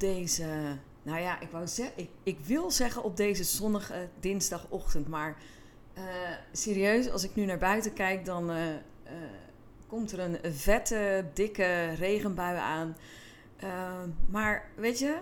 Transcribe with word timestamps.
Deze, 0.00 0.46
nou 1.02 1.20
ja, 1.20 1.40
ik, 1.40 1.50
wou 1.50 1.66
zeggen, 1.66 1.94
ik, 1.96 2.10
ik 2.22 2.38
wil 2.40 2.70
zeggen 2.70 3.02
op 3.02 3.16
deze 3.16 3.44
zonnige 3.44 4.08
dinsdagochtend, 4.20 5.08
maar 5.08 5.36
uh, 5.98 6.04
serieus, 6.52 7.10
als 7.10 7.24
ik 7.24 7.34
nu 7.34 7.44
naar 7.44 7.58
buiten 7.58 7.92
kijk, 7.92 8.24
dan 8.24 8.50
uh, 8.50 8.66
uh, 8.66 8.74
komt 9.86 10.12
er 10.12 10.18
een 10.18 10.54
vette, 10.54 11.24
dikke 11.34 11.92
regenbui 11.92 12.58
aan. 12.58 12.96
maar 14.28 14.70
weet 14.76 14.98
je, 14.98 15.16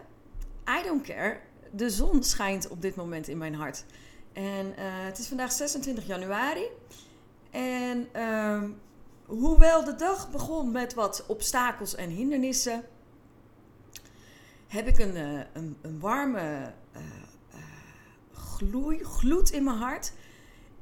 I 0.81 0.83
don't 0.85 1.03
care. 1.07 1.41
De 1.71 1.91
zon 1.91 2.23
schijnt 2.23 2.69
op 2.69 2.83
dit 2.83 2.97
moment 2.97 3.29
in 3.29 3.39
mijn 3.39 3.55
hart. 3.55 3.85
En 4.33 4.73
het 4.77 5.19
is 5.19 5.29
vandaag 5.29 5.53
26 5.53 6.07
januari. 6.07 6.67
En 7.51 8.09
uh, 8.17 8.63
hoewel 9.27 9.85
de 9.85 9.95
dag 9.95 10.31
begon 10.31 10.71
met 10.71 10.95
wat 10.95 11.25
obstakels 11.27 11.95
en 11.95 12.11
hindernissen, 12.11 12.85
heb 14.69 14.87
ik 14.87 14.99
een, 14.99 15.17
uh, 15.17 15.41
een, 15.53 15.77
een, 15.83 16.01
warme 16.01 16.73
uh, 16.97 17.03
gloei, 18.33 19.05
gloed 19.05 19.51
in 19.51 19.65
mijn 19.65 19.77
hart. 19.77 20.13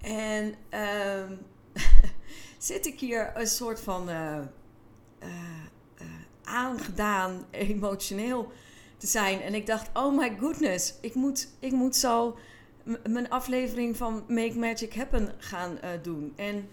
En 0.01 0.55
ehm, 0.69 1.37
zit 2.59 2.87
ik 2.87 3.01
hier 3.01 3.33
een 3.35 3.47
soort 3.47 3.81
van 3.81 4.09
aangedaan, 6.45 7.47
emotioneel 7.51 8.53
te 8.97 9.07
zijn. 9.07 9.41
En 9.41 9.55
ik 9.55 9.67
dacht, 9.67 9.91
oh 9.93 10.17
my 10.17 10.37
goodness, 10.39 10.95
ik 11.01 11.15
moet, 11.15 11.49
ik 11.59 11.73
moet 11.73 11.97
zo 11.97 12.39
mijn 13.07 13.31
aflevering 13.31 13.97
van 13.97 14.25
Make 14.29 14.59
Magic 14.59 14.95
Happen 14.95 15.35
gaan 15.39 15.79
doen. 16.03 16.33
En 16.37 16.69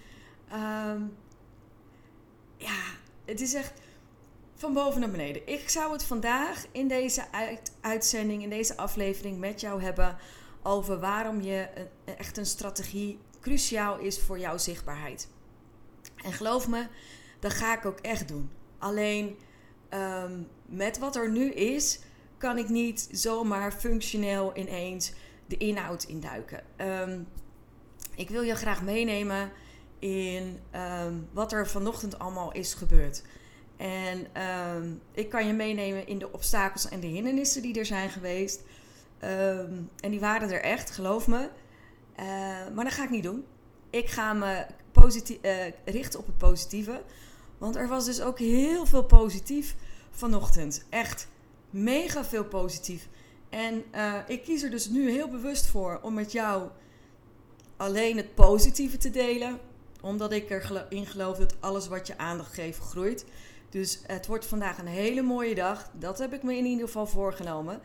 uh, 0.52 1.02
ja, 2.58 2.82
het 3.26 3.42
is 3.42 3.54
echt 3.54 3.83
van 4.64 4.74
boven 4.74 5.00
naar 5.00 5.12
beneden. 5.12 5.48
Ik 5.48 5.70
zou 5.70 5.92
het 5.92 6.04
vandaag 6.04 6.66
in 6.72 6.88
deze 6.88 7.32
uit 7.32 7.72
uitzending, 7.82 8.44
in 8.44 8.50
deze 8.50 8.78
aflevering 8.78 9.40
met 9.40 9.62
jou 9.62 9.82
hebben 9.82 10.18
over 10.62 11.00
waarom 11.00 11.42
je 11.42 11.68
echt 12.06 12.38
een 12.38 12.46
strategie 12.46 13.20
cruciaal 13.42 14.00
is 14.00 14.20
voor 14.20 14.40
jouw 14.40 14.58
zichtbaarheid. 14.58 15.28
En 16.24 16.34
geloof 16.34 16.68
me, 16.68 16.88
dat 17.40 17.54
ga 17.54 17.78
ik 17.78 17.86
ook 17.86 18.00
echt 18.00 18.28
doen. 18.28 18.50
Alleen 18.78 19.38
um, 19.90 20.48
met 20.66 21.00
wat 21.00 21.16
er 21.16 21.32
nu 21.32 21.52
is, 21.52 22.00
kan 22.38 22.58
ik 22.58 22.70
niet 22.70 23.08
zomaar 23.12 23.72
functioneel 23.72 24.58
ineens 24.58 25.14
de 25.46 25.58
inhoud 25.58 26.04
induiken. 26.04 26.64
Um, 26.78 27.28
ik 28.16 28.30
wil 28.30 28.42
je 28.42 28.56
graag 28.56 28.82
meenemen 28.82 29.52
in 30.00 30.60
um, 30.76 31.28
wat 31.32 31.52
er 31.52 31.68
vanochtend 31.68 32.20
allemaal 32.20 32.52
is 32.52 32.74
gebeurd. 32.74 33.24
En 33.84 34.28
um, 34.76 35.02
ik 35.12 35.30
kan 35.30 35.48
je 35.48 35.54
meenemen 35.54 36.08
in 36.08 36.20
de 36.20 36.32
obstakels 36.32 36.90
en 36.90 37.00
de 37.00 37.08
hindernissen 37.08 37.62
die 37.62 37.80
er 37.80 37.86
zijn 37.86 38.10
geweest. 38.10 38.62
en 40.00 40.10
die 40.10 40.20
waren 40.20 40.52
er 40.52 40.62
echt, 40.62 40.92
geloof 40.92 41.28
me. 41.28 41.50
Uh, 42.20 42.26
maar 42.76 42.84
dat 42.84 42.94
ga 42.94 43.04
ik 43.04 43.10
niet 43.10 43.24
doen. 43.24 43.46
Ik 43.90 44.08
ga 44.08 44.34
me 44.34 44.66
uh, 45.42 45.66
richten 45.86 46.20
op 46.20 46.26
het 46.26 46.38
positieve. 46.38 47.02
Want 47.58 47.76
er 47.76 47.88
was 47.88 48.06
dus 48.06 48.22
ook 48.22 48.40
heel 48.40 48.86
veel 48.86 49.04
positief 49.04 49.76
vanochtend. 50.12 50.86
Echt 50.90 51.28
mega 51.70 52.26
veel 52.26 52.46
positief. 52.46 53.08
En 53.50 53.84
uh, 53.96 54.16
ik 54.28 54.44
kies 54.44 54.64
er 54.64 54.72
dus 54.72 54.90
nu 54.90 55.12
heel 55.12 55.30
bewust 55.30 55.68
voor 55.68 56.00
om 56.02 56.14
met 56.14 56.32
jou 56.32 56.70
alleen 57.78 58.18
het 58.18 58.36
positieve 58.36 58.98
te 58.98 59.10
delen. 59.10 59.60
Omdat 60.02 60.32
ik 60.32 60.50
erin 60.50 61.06
geloof 61.06 61.38
dat 61.38 61.56
alles 61.60 61.88
wat 61.88 62.08
je 62.08 62.18
aandacht 62.18 62.54
geeft 62.54 62.80
groeit. 62.80 63.26
Dus 63.74 64.00
het 64.08 64.28
wordt 64.28 64.46
vandaag 64.46 64.78
een 64.78 64.88
hele 64.88 65.22
mooie 65.22 65.56
dag. 65.56 65.90
Dat 65.94 66.18
heb 66.18 66.34
ik 66.34 66.44
me 66.44 66.58
in 66.58 66.66
ieder 66.66 66.86
geval 66.86 67.08
voorgenomen. 67.08 67.82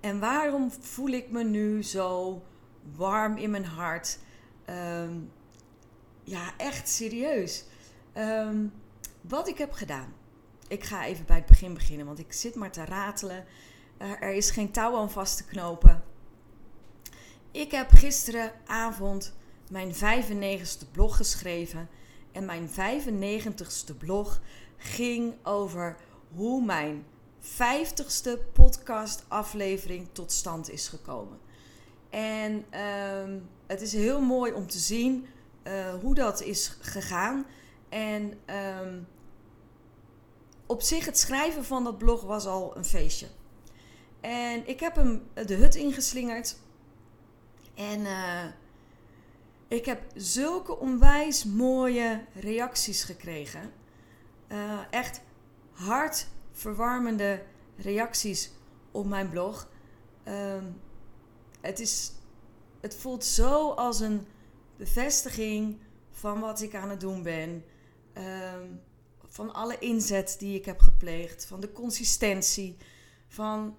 En 0.00 0.20
waarom 0.20 0.70
voel 0.80 1.08
ik 1.08 1.30
me 1.30 1.44
nu 1.44 1.82
zo 1.82 2.42
warm 2.96 3.36
in 3.36 3.50
mijn 3.50 3.64
hart? 3.64 4.18
Um, 4.66 5.30
ja, 6.24 6.52
echt 6.56 6.88
serieus. 6.88 7.64
Um, 8.16 8.72
wat 9.20 9.48
ik 9.48 9.58
heb 9.58 9.72
gedaan. 9.72 10.12
Ik 10.68 10.84
ga 10.84 11.04
even 11.04 11.24
bij 11.26 11.36
het 11.36 11.46
begin 11.46 11.74
beginnen, 11.74 12.06
want 12.06 12.18
ik 12.18 12.32
zit 12.32 12.54
maar 12.54 12.72
te 12.72 12.84
ratelen. 12.84 13.44
er 13.98 14.32
is 14.32 14.50
geen 14.50 14.70
touw 14.70 14.96
aan 14.96 15.10
vast 15.10 15.36
te 15.36 15.44
knopen. 15.44 16.02
Ik 17.50 17.70
heb 17.70 17.90
gisteravond 17.90 19.34
mijn 19.68 19.94
95ste 19.94 20.90
blog 20.92 21.16
geschreven. 21.16 21.88
En 22.32 22.44
mijn 22.44 22.68
95ste 22.68 23.96
blog 23.98 24.40
ging 24.82 25.34
over 25.42 25.96
hoe 26.34 26.64
mijn 26.64 27.06
50ste 27.42 28.52
podcastaflevering 28.52 30.08
tot 30.12 30.32
stand 30.32 30.70
is 30.70 30.88
gekomen. 30.88 31.38
En 32.10 32.64
uh, 32.74 33.40
het 33.66 33.80
is 33.80 33.92
heel 33.92 34.20
mooi 34.20 34.52
om 34.52 34.66
te 34.66 34.78
zien 34.78 35.26
uh, 35.66 35.94
hoe 36.00 36.14
dat 36.14 36.42
is 36.42 36.76
gegaan. 36.80 37.46
En 37.88 38.32
uh, 38.50 38.88
op 40.66 40.82
zich, 40.82 41.04
het 41.04 41.18
schrijven 41.18 41.64
van 41.64 41.84
dat 41.84 41.98
blog 41.98 42.22
was 42.22 42.46
al 42.46 42.76
een 42.76 42.84
feestje. 42.84 43.26
En 44.20 44.68
ik 44.68 44.80
heb 44.80 44.96
hem 44.96 45.22
de 45.46 45.54
hut 45.54 45.74
ingeslingerd. 45.74 46.56
En 47.74 48.00
uh, 48.00 48.44
ik 49.68 49.84
heb 49.84 50.02
zulke 50.14 50.78
onwijs 50.78 51.44
mooie 51.44 52.24
reacties 52.34 53.04
gekregen. 53.04 53.72
Uh, 54.52 54.80
echt 54.90 55.20
hartverwarmende 55.72 57.42
reacties 57.76 58.50
op 58.90 59.06
mijn 59.06 59.28
blog. 59.30 59.68
Uh, 60.24 60.62
het, 61.60 61.80
is, 61.80 62.12
het 62.80 62.96
voelt 62.96 63.24
zo 63.24 63.70
als 63.70 64.00
een 64.00 64.26
bevestiging 64.76 65.80
van 66.10 66.40
wat 66.40 66.60
ik 66.60 66.74
aan 66.74 66.90
het 66.90 67.00
doen 67.00 67.22
ben. 67.22 67.64
Ehm, 68.12 68.66
van 69.26 69.54
alle 69.54 69.78
inzet 69.78 70.36
die 70.38 70.58
ik 70.58 70.64
heb 70.64 70.80
gepleegd. 70.80 71.46
Van 71.46 71.60
de 71.60 71.72
consistentie. 71.72 72.76
Van 73.28 73.76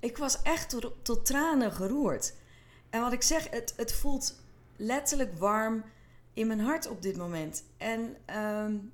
ik 0.00 0.16
was 0.16 0.42
echt 0.42 0.68
tot, 0.68 0.92
tot 1.02 1.26
tranen 1.26 1.72
geroerd. 1.72 2.34
En 2.90 3.00
wat 3.00 3.12
ik 3.12 3.22
zeg, 3.22 3.50
het, 3.50 3.74
het 3.76 3.92
voelt 3.92 4.42
letterlijk 4.76 5.38
warm 5.38 5.84
in 6.40 6.46
mijn 6.46 6.60
hart 6.60 6.88
op 6.88 7.02
dit 7.02 7.16
moment. 7.16 7.64
En 7.76 8.16
um, 8.36 8.92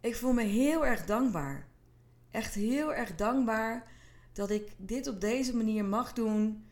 ik 0.00 0.16
voel 0.16 0.32
me 0.32 0.42
heel 0.42 0.86
erg 0.86 1.04
dankbaar. 1.04 1.66
Echt 2.30 2.54
heel 2.54 2.94
erg 2.94 3.14
dankbaar 3.14 3.86
dat 4.32 4.50
ik 4.50 4.72
dit 4.76 5.06
op 5.06 5.20
deze 5.20 5.56
manier 5.56 5.84
mag 5.84 6.12
doen. 6.12 6.64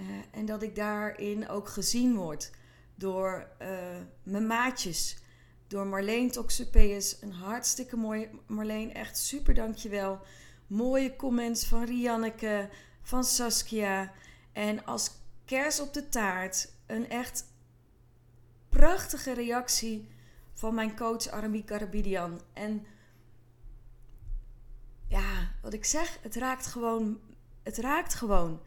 Uh, 0.00 0.06
en 0.30 0.46
dat 0.46 0.62
ik 0.62 0.74
daarin 0.74 1.48
ook 1.48 1.68
gezien 1.68 2.16
word 2.16 2.50
door 2.94 3.48
uh, 3.62 3.68
mijn 4.22 4.46
maatjes. 4.46 5.16
Door 5.66 5.86
Marleen 5.86 6.30
Toxupeus. 6.30 7.16
Een 7.20 7.32
hartstikke 7.32 7.96
mooi 7.96 8.28
Marleen. 8.46 8.94
Echt 8.94 9.18
super 9.18 9.54
dankjewel. 9.54 10.20
Mooie 10.66 11.16
comments 11.16 11.66
van 11.66 11.84
Rianneke, 11.84 12.68
van 13.02 13.24
Saskia. 13.24 14.12
En 14.52 14.84
als 14.84 15.10
kers 15.44 15.80
op 15.80 15.92
de 15.92 16.08
taart 16.08 16.72
een 16.86 17.08
echt 17.08 17.50
prachtige 18.72 19.32
reactie 19.32 20.08
van 20.52 20.74
mijn 20.74 20.96
coach 20.96 21.28
Arami 21.28 21.64
Karabidian. 21.64 22.40
En 22.52 22.86
ja, 25.08 25.50
wat 25.62 25.72
ik 25.72 25.84
zeg, 25.84 26.18
het 26.22 26.34
raakt 26.34 26.66
gewoon. 26.66 27.20
Het 27.62 27.76
raakt 27.76 28.14
gewoon. 28.14 28.60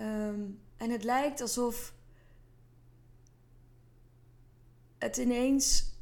Um, 0.00 0.60
en 0.76 0.90
het 0.90 1.04
lijkt 1.04 1.40
alsof 1.40 1.92
het 4.98 5.16
ineens 5.16 5.94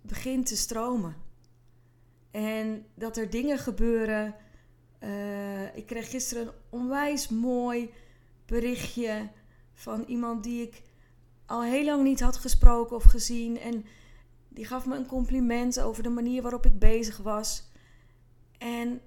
begint 0.00 0.46
te 0.46 0.56
stromen. 0.56 1.16
En 2.30 2.86
dat 2.94 3.16
er 3.16 3.30
dingen 3.30 3.58
gebeuren. 3.58 4.34
Uh, 5.00 5.76
ik 5.76 5.86
kreeg 5.86 6.10
gisteren 6.10 6.46
een 6.46 6.52
onwijs 6.68 7.28
mooi 7.28 7.92
berichtje 8.46 9.30
van 9.74 10.04
iemand 10.06 10.42
die 10.42 10.62
ik 10.62 10.82
al 11.52 11.62
heel 11.62 11.84
lang 11.84 12.02
niet 12.02 12.20
had 12.20 12.36
gesproken 12.36 12.96
of 12.96 13.04
gezien. 13.04 13.58
En 13.60 13.84
die 14.48 14.64
gaf 14.64 14.86
me 14.86 14.96
een 14.96 15.06
compliment 15.06 15.80
over 15.80 16.02
de 16.02 16.08
manier 16.08 16.42
waarop 16.42 16.66
ik 16.66 16.78
bezig 16.78 17.16
was. 17.16 17.68
En 18.58 19.00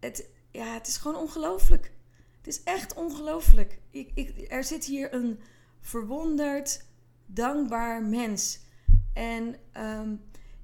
het, 0.00 0.30
ja, 0.50 0.74
het 0.74 0.86
is 0.86 0.96
gewoon 0.96 1.20
ongelooflijk. 1.20 1.92
Het 2.36 2.46
is 2.46 2.62
echt 2.62 2.94
ongelooflijk. 2.94 3.78
Ik, 3.90 4.10
ik, 4.14 4.50
er 4.50 4.64
zit 4.64 4.84
hier 4.84 5.14
een 5.14 5.40
verwonderd, 5.80 6.84
dankbaar 7.26 8.02
mens. 8.02 8.60
En 9.12 9.56
ehm, 9.72 10.14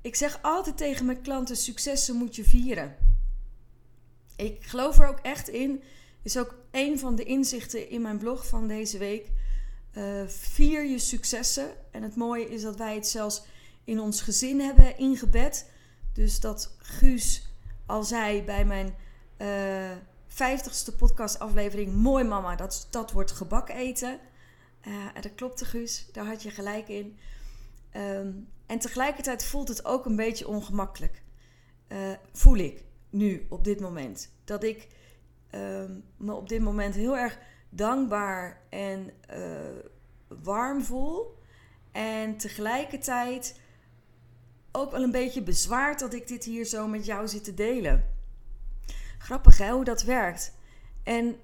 ik 0.00 0.14
zeg 0.14 0.38
altijd 0.42 0.76
tegen 0.76 1.06
mijn 1.06 1.22
klanten: 1.22 1.56
successen 1.56 2.16
moet 2.16 2.36
je 2.36 2.44
vieren. 2.44 2.96
Ik 4.36 4.64
geloof 4.64 4.98
er 4.98 5.08
ook 5.08 5.20
echt 5.22 5.48
in. 5.48 5.82
Is 6.22 6.38
ook 6.38 6.58
een 6.70 6.98
van 6.98 7.16
de 7.16 7.24
inzichten 7.24 7.90
in 7.90 8.02
mijn 8.02 8.18
blog 8.18 8.46
van 8.46 8.68
deze 8.68 8.98
week. 8.98 9.30
Uh, 9.96 10.26
vier 10.26 10.84
je 10.84 10.98
successen. 10.98 11.70
En 11.90 12.02
het 12.02 12.16
mooie 12.16 12.48
is 12.48 12.62
dat 12.62 12.76
wij 12.76 12.94
het 12.94 13.06
zelfs 13.06 13.42
in 13.84 14.00
ons 14.00 14.20
gezin 14.20 14.60
hebben 14.60 14.98
ingebed. 14.98 15.70
Dus 16.12 16.40
dat 16.40 16.74
Guus 16.78 17.54
al 17.86 18.02
zei 18.02 18.42
bij 18.42 18.64
mijn 18.64 18.94
vijftigste 20.26 20.90
uh, 20.90 20.96
podcastaflevering: 20.96 21.94
Mooi 21.94 22.24
mama, 22.24 22.56
dat, 22.56 22.86
dat 22.90 23.12
wordt 23.12 23.30
gebak 23.30 23.68
eten. 23.68 24.18
En 25.14 25.22
dat 25.22 25.34
klopte, 25.34 25.64
Guus. 25.64 26.06
Daar 26.12 26.26
had 26.26 26.42
je 26.42 26.50
gelijk 26.50 26.88
in. 26.88 27.18
Um, 27.96 28.48
en 28.66 28.78
tegelijkertijd 28.78 29.44
voelt 29.44 29.68
het 29.68 29.84
ook 29.84 30.06
een 30.06 30.16
beetje 30.16 30.48
ongemakkelijk. 30.48 31.22
Voel 32.32 32.56
ik 32.56 32.84
nu, 33.10 33.46
op 33.48 33.64
dit 33.64 33.80
moment. 33.80 34.30
Dat 34.44 34.64
ik 34.64 34.88
um, 35.54 36.04
me 36.16 36.34
op 36.34 36.48
dit 36.48 36.60
moment 36.60 36.94
heel 36.94 37.16
erg 37.16 37.38
dankbaar 37.68 38.60
en 38.70 39.10
warm 40.28 40.82
voel. 40.82 41.38
En 41.92 42.36
tegelijkertijd 42.36 43.60
ook 44.72 44.90
wel 44.90 45.02
een 45.02 45.10
beetje 45.10 45.42
bezwaard 45.42 45.98
dat 45.98 46.14
ik 46.14 46.28
dit 46.28 46.44
hier 46.44 46.64
zo 46.64 46.86
met 46.86 47.06
jou 47.06 47.28
zit 47.28 47.44
te 47.44 47.54
delen. 47.54 48.04
Grappig 49.18 49.58
hè, 49.58 49.70
hoe 49.70 49.84
dat 49.84 50.02
werkt. 50.02 50.54
En 51.02 51.36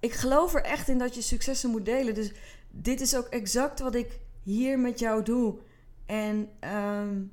ik 0.00 0.12
geloof 0.12 0.54
er 0.54 0.62
echt 0.62 0.88
in 0.88 0.98
dat 0.98 1.14
je 1.14 1.22
successen 1.22 1.70
moet 1.70 1.84
delen. 1.84 2.14
Dus 2.14 2.32
dit 2.70 3.00
is 3.00 3.16
ook 3.16 3.26
exact 3.26 3.80
wat 3.80 3.94
ik 3.94 4.20
hier 4.42 4.78
met 4.78 4.98
jou 4.98 5.22
doe. 5.22 5.58
En 6.06 6.50
um, 6.74 7.32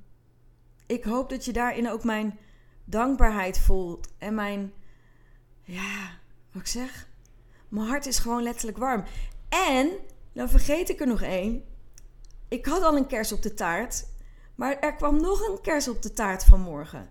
ik 0.85 1.03
hoop 1.03 1.29
dat 1.29 1.45
je 1.45 1.53
daarin 1.53 1.89
ook 1.89 2.03
mijn 2.03 2.37
dankbaarheid 2.83 3.59
voelt. 3.59 4.07
En 4.17 4.35
mijn, 4.35 4.73
ja, 5.63 6.17
wat 6.51 6.61
ik 6.61 6.67
zeg, 6.67 7.08
mijn 7.69 7.87
hart 7.87 8.05
is 8.05 8.19
gewoon 8.19 8.43
letterlijk 8.43 8.77
warm. 8.77 9.03
En, 9.49 9.89
dan 10.33 10.49
vergeet 10.49 10.89
ik 10.89 10.99
er 10.99 11.07
nog 11.07 11.21
één. 11.21 11.63
Ik 12.47 12.65
had 12.65 12.81
al 12.81 12.97
een 12.97 13.07
kers 13.07 13.31
op 13.31 13.41
de 13.41 13.53
taart. 13.53 14.05
Maar 14.55 14.79
er 14.79 14.95
kwam 14.95 15.21
nog 15.21 15.47
een 15.47 15.61
kers 15.61 15.87
op 15.87 16.01
de 16.01 16.13
taart 16.13 16.45
vanmorgen. 16.45 17.09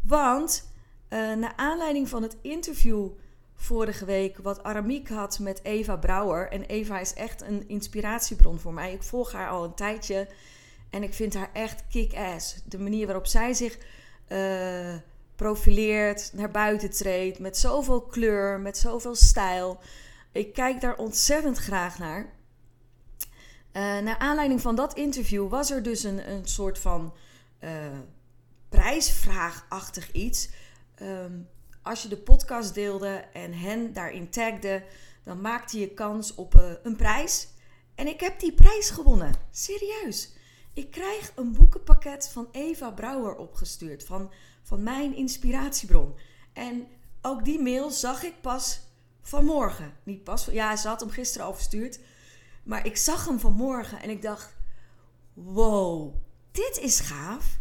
Want 0.00 0.70
uh, 1.08 1.32
naar 1.32 1.52
aanleiding 1.56 2.08
van 2.08 2.22
het 2.22 2.36
interview 2.40 3.08
vorige 3.54 4.04
week 4.04 4.38
wat 4.38 4.62
Aramiek 4.62 5.08
had 5.08 5.38
met 5.38 5.60
Eva 5.62 5.96
Brouwer. 5.96 6.50
En 6.50 6.62
Eva 6.62 7.00
is 7.00 7.14
echt 7.14 7.42
een 7.42 7.68
inspiratiebron 7.68 8.58
voor 8.58 8.72
mij. 8.72 8.92
Ik 8.92 9.02
volg 9.02 9.32
haar 9.32 9.48
al 9.48 9.64
een 9.64 9.74
tijdje 9.74 10.28
en 10.90 11.02
ik 11.02 11.14
vind 11.14 11.34
haar 11.34 11.50
echt 11.52 11.84
kick-ass. 11.88 12.62
De 12.64 12.78
manier 12.78 13.06
waarop 13.06 13.26
zij 13.26 13.54
zich 13.54 13.78
uh, 14.28 14.94
profileert, 15.36 16.30
naar 16.32 16.50
buiten 16.50 16.90
treedt, 16.90 17.38
met 17.38 17.58
zoveel 17.58 18.00
kleur, 18.02 18.60
met 18.60 18.78
zoveel 18.78 19.14
stijl. 19.14 19.80
Ik 20.32 20.52
kijk 20.52 20.80
daar 20.80 20.96
ontzettend 20.96 21.58
graag 21.58 21.98
naar. 21.98 22.32
Uh, 23.72 23.98
naar 23.98 24.18
aanleiding 24.18 24.60
van 24.60 24.74
dat 24.74 24.94
interview 24.94 25.48
was 25.48 25.70
er 25.70 25.82
dus 25.82 26.02
een, 26.02 26.30
een 26.30 26.46
soort 26.46 26.78
van 26.78 27.14
uh, 27.60 27.70
prijsvraagachtig 28.68 30.12
iets. 30.12 30.48
Um, 31.02 31.48
als 31.82 32.02
je 32.02 32.08
de 32.08 32.16
podcast 32.16 32.74
deelde 32.74 33.24
en 33.32 33.52
hen 33.52 33.92
daarin 33.92 34.30
tagde, 34.30 34.84
dan 35.24 35.40
maakte 35.40 35.78
je 35.78 35.88
kans 35.88 36.34
op 36.34 36.54
uh, 36.54 36.70
een 36.82 36.96
prijs. 36.96 37.48
En 37.94 38.06
ik 38.06 38.20
heb 38.20 38.40
die 38.40 38.52
prijs 38.52 38.90
gewonnen. 38.90 39.34
Serieus. 39.50 40.32
Ik 40.72 40.90
krijg 40.90 41.32
een 41.34 41.52
boekenpakket 41.52 42.28
van 42.28 42.48
Eva 42.52 42.90
Brouwer 42.90 43.36
opgestuurd. 43.36 44.04
Van, 44.04 44.30
van 44.64 44.82
mijn 44.82 45.16
inspiratiebron. 45.16 46.14
En 46.52 46.86
ook 47.22 47.44
die 47.44 47.60
mail 47.60 47.90
zag 47.90 48.22
ik 48.22 48.40
pas 48.40 48.80
vanmorgen. 49.22 49.92
Niet 50.02 50.24
pas, 50.24 50.44
ja, 50.44 50.76
ze 50.76 50.88
had 50.88 51.00
hem 51.00 51.10
gisteren 51.10 51.46
al 51.46 51.54
verstuurd. 51.54 52.00
Maar 52.62 52.86
ik 52.86 52.96
zag 52.96 53.24
hem 53.24 53.38
vanmorgen 53.38 54.02
en 54.02 54.10
ik 54.10 54.22
dacht: 54.22 54.56
wow, 55.32 56.14
dit 56.50 56.78
is 56.82 57.00
gaaf. 57.00 57.58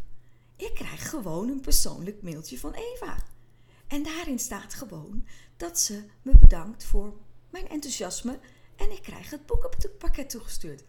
Ik 0.55 0.73
krijg 0.73 1.09
gewoon 1.09 1.49
een 1.49 1.61
persoonlijk 1.61 2.21
mailtje 2.21 2.59
van 2.59 2.73
Eva. 2.73 3.17
En 3.87 4.03
daarin 4.03 4.39
staat 4.39 4.73
gewoon 4.73 5.27
dat 5.57 5.79
ze 5.79 6.03
me 6.21 6.37
bedankt 6.37 6.83
voor 6.83 7.13
mijn 7.49 7.69
enthousiasme 7.69 8.39
en 8.75 8.91
ik 8.91 9.01
krijg 9.01 9.29
het 9.29 9.45
boek 9.45 9.65
op 9.65 9.75
het 9.75 9.97
pakket 9.97 10.29
toegestuurd. 10.29 10.83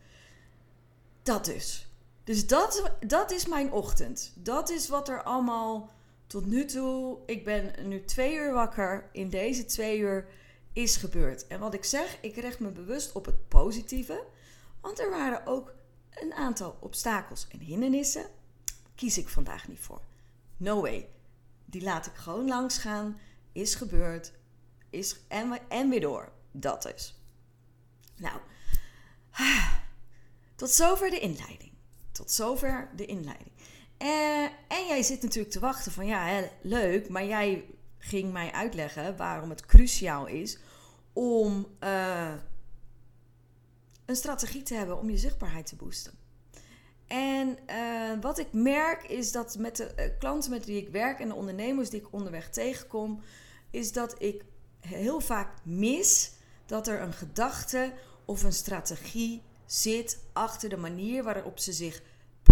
Dat 1.23 1.45
dus. 1.45 1.89
Dus 2.25 2.47
dat, 2.47 2.93
dat 3.07 3.31
is 3.31 3.47
mijn 3.47 3.73
ochtend. 3.73 4.33
Dat 4.37 4.71
is 4.71 4.89
wat 4.89 5.09
er 5.09 5.23
allemaal 5.23 5.91
tot 6.27 6.47
nu 6.47 6.65
toe. 6.65 7.19
Ik 7.27 7.45
ben 7.45 7.89
nu 7.89 8.05
twee 8.05 8.35
uur 8.35 8.53
wakker. 8.53 9.09
In 9.13 9.29
deze 9.29 9.65
twee 9.65 9.99
uur 9.99 10.29
is 10.73 10.97
gebeurd. 10.97 11.47
En 11.47 11.61
wat 11.61 11.75
ik 11.75 11.85
zeg, 11.85 12.19
ik 12.21 12.37
richt 12.37 12.61
me 12.61 12.71
bewust 12.71 13.13
op 13.13 13.25
het 13.25 13.49
positieve. 13.49 14.25
Want 14.81 14.99
er 14.99 15.11
waren 15.11 15.47
ook 15.47 15.75
een 16.11 16.33
aantal 16.33 16.77
obstakels 16.81 17.47
en 17.49 17.61
hindernissen. 17.61 18.27
Kies 18.95 19.19
ik 19.19 19.29
vandaag 19.29 19.69
niet 19.69 19.81
voor. 19.81 20.01
No 20.57 20.81
way. 20.81 21.09
Die 21.65 21.83
laat 21.83 22.07
ik 22.07 22.15
gewoon 22.15 22.49
langs 22.49 22.79
gaan. 22.79 23.21
Is 23.53 23.75
gebeurd. 23.75 24.33
Is, 24.91 25.17
en, 25.29 25.59
en 25.69 25.89
weer 25.89 26.01
door. 26.01 26.33
Dat 26.53 26.95
is. 26.95 27.15
Nou, 28.17 28.41
tot 30.55 30.71
zover 30.71 31.11
de 31.11 31.19
inleiding. 31.19 31.73
Tot 32.13 32.31
zover 32.31 32.89
de 32.97 33.07
inleiding. 33.07 33.53
En 33.97 34.34
jij 34.95 35.03
zit 35.03 35.23
natuurlijk 35.23 35.53
te 35.53 35.61
wachten 35.61 35.93
van 35.93 36.07
ja, 36.07 36.27
hè, 36.27 36.49
leuk, 36.63 37.09
maar 37.09 37.25
jij 37.27 37.65
ging 37.99 38.33
mij 38.33 38.53
uitleggen 38.53 39.17
waarom 39.17 39.51
het 39.51 39.67
cruciaal 39.67 40.27
is 40.27 40.59
om 41.13 41.67
uh, 41.81 42.35
een 44.05 44.17
strategie 44.17 44.63
te 44.63 44.75
hebben 44.75 44.99
om 44.99 45.11
je 45.11 45.17
zichtbaarheid 45.17 45.67
te 45.67 45.77
boosten. 45.77 46.13
En 47.07 47.59
uh, 47.71 48.21
wat 48.21 48.39
ik 48.39 48.53
merk 48.53 49.03
is 49.03 49.33
dat 49.33 49.59
met 49.59 49.77
de 49.77 49.93
uh, 49.97 50.19
klanten 50.19 50.51
met 50.51 50.65
wie 50.65 50.81
ik 50.81 50.89
werk 50.89 51.21
en 51.21 51.29
de 51.29 51.35
ondernemers 51.35 51.91
die 51.91 52.01
ik 52.01 52.13
onderweg 52.13 52.51
tegenkom, 52.51 53.21
is 53.71 53.93
dat 53.93 54.23
ik 54.23 54.45
heel 54.81 55.21
vaak 55.21 55.57
mis 55.63 56.33
dat 56.67 56.89
er 56.89 57.01
een 57.01 57.13
gedachte 57.13 57.93
of 58.25 58.43
een 58.43 58.53
strategie 58.53 59.43
zit 59.67 60.19
achter 60.33 60.69
de 60.69 60.77
manier 60.77 61.23
waarop 61.23 61.59
ze 61.59 61.73
zich 61.73 62.03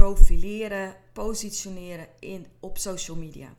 profileren, 0.02 0.96
positioneren 1.12 2.08
in, 2.18 2.46
op 2.60 2.78
social 2.78 3.16
media. 3.16 3.54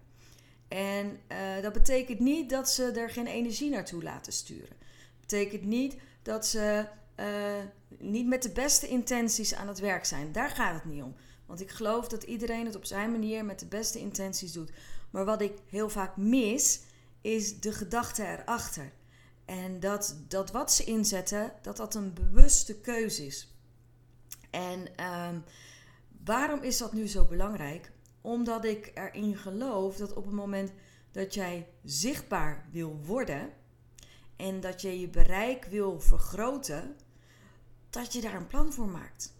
En 0.68 1.20
uh, 1.32 1.62
dat 1.62 1.74
betekent 1.74 2.20
niet 2.20 2.50
dat 2.50 2.70
ze 2.70 2.84
er 2.84 3.10
geen 3.10 3.28
energie 3.28 3.70
naartoe 3.70 4.04
laten 4.04 4.34
sturen. 4.34 4.70
Dat 4.70 5.20
betekent 5.20 5.64
niet 5.64 5.96
dat 6.22 6.46
ze 6.46 6.86
uh, 7.20 7.26
niet 7.98 8.28
met 8.28 8.44
de 8.44 8.50
beste 8.50 8.88
intenties 8.88 9.54
aan 9.54 9.68
het 9.68 9.80
werk 9.80 10.06
zijn. 10.06 10.32
Daar 10.32 10.50
gaat 10.50 10.74
het 10.74 10.86
niet 10.86 11.04
om. 11.04 11.16
Want 11.46 11.62
ik 11.62 11.70
geloof 11.70 12.08
dat 12.08 12.24
iedereen 12.24 12.66
het 12.66 12.76
op 12.76 12.86
zijn 12.86 13.12
manier 13.12 13.46
met 13.46 13.60
de 13.60 13.66
beste 13.68 14.00
intenties 14.00 14.52
doet. 14.52 14.72
Maar 15.10 15.26
wat 15.26 15.42
ik 15.42 15.54
heel 15.70 15.90
vaak 15.90 16.18
mis, 16.18 16.82
is 17.22 17.60
de 17.60 17.72
gedachte 17.72 18.26
erachter. 18.26 18.92
En 19.46 19.80
dat, 19.80 20.18
dat 20.28 20.52
wat 20.52 20.74
ze 20.74 20.84
inzetten, 20.84 21.54
dat 21.62 21.78
dat 21.78 21.96
een 21.96 22.14
bewuste 22.14 22.80
keuze 22.80 23.26
is. 23.26 23.56
En 24.50 24.88
uh, 25.00 25.30
waarom 26.26 26.62
is 26.62 26.78
dat 26.78 26.94
nu 26.94 27.08
zo 27.08 27.26
belangrijk? 27.26 27.92
Omdat 28.22 28.66
ik 28.66 28.92
erin 28.94 29.38
geloof 29.38 29.98
dat 29.98 30.14
op 30.14 30.26
het 30.26 30.34
moment 30.34 30.72
dat 31.12 31.34
jij 31.34 31.68
zichtbaar 31.84 32.66
wil 32.72 33.00
worden 33.06 33.50
en 34.36 34.60
dat 34.60 34.82
je 34.82 35.00
je 35.00 35.10
bereik 35.10 35.66
wil 35.66 36.00
vergroten, 36.00 36.96
dat 37.90 38.14
je 38.14 38.22
daar 38.22 38.36
een 38.36 38.48
plan 38.48 38.74
voor 38.74 38.88
maakt. 38.88 39.34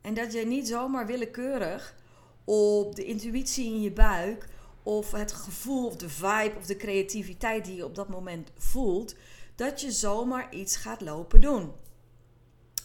En 0.00 0.14
dat 0.14 0.32
je 0.32 0.46
niet 0.46 0.68
zomaar 0.68 1.06
willekeurig 1.06 1.96
op 2.44 2.94
de 2.94 3.04
intuïtie 3.04 3.66
in 3.66 3.80
je 3.80 3.92
buik 3.92 4.48
of 4.82 5.12
het 5.12 5.32
gevoel 5.32 5.86
of 5.86 5.96
de 5.96 6.08
vibe 6.08 6.54
of 6.56 6.66
de 6.66 6.76
creativiteit 6.76 7.64
die 7.64 7.76
je 7.76 7.84
op 7.84 7.94
dat 7.94 8.08
moment 8.08 8.50
voelt, 8.56 9.14
dat 9.54 9.80
je 9.80 9.92
zomaar 9.92 10.54
iets 10.54 10.76
gaat 10.76 11.00
lopen 11.00 11.40
doen. 11.40 11.72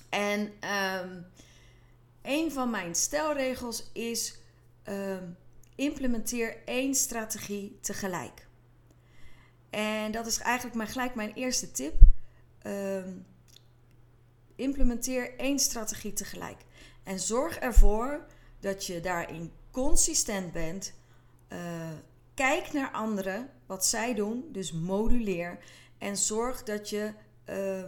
En 0.10 0.40
um, 1.02 1.26
een 2.24 2.52
van 2.52 2.70
mijn 2.70 2.96
stelregels 2.96 3.90
is 3.94 4.38
um, 4.90 5.38
implementeer 5.76 6.58
één 6.66 6.96
strategie 6.96 7.78
tegelijk. 7.82 8.48
En 9.70 10.12
dat 10.12 10.26
is 10.26 10.38
eigenlijk 10.38 10.76
mijn, 10.76 10.90
gelijk 10.90 11.16
mijn 11.16 11.34
eerste 11.34 11.72
tip. 11.72 11.94
Um, 12.64 13.26
implementeer 14.56 15.38
één 15.38 15.60
strategie 15.60 16.14
tegelijk. 16.14 16.66
En 17.04 17.20
zorg 17.20 17.58
ervoor 17.58 18.26
dat 18.60 18.86
je 18.86 19.00
daarin 19.00 19.52
consistent 19.72 20.52
bent. 20.52 20.94
Uh, 21.50 21.60
kijk 22.34 22.74
naar 22.74 22.92
anderen, 22.92 23.50
wat 23.66 23.86
zij 23.86 24.14
doen, 24.14 24.50
dus 24.52 24.72
moduleer. 24.72 25.60
En 25.98 26.18
zorg 26.18 26.64
dat 26.64 26.90
je 26.90 27.14
uh, 27.50 27.84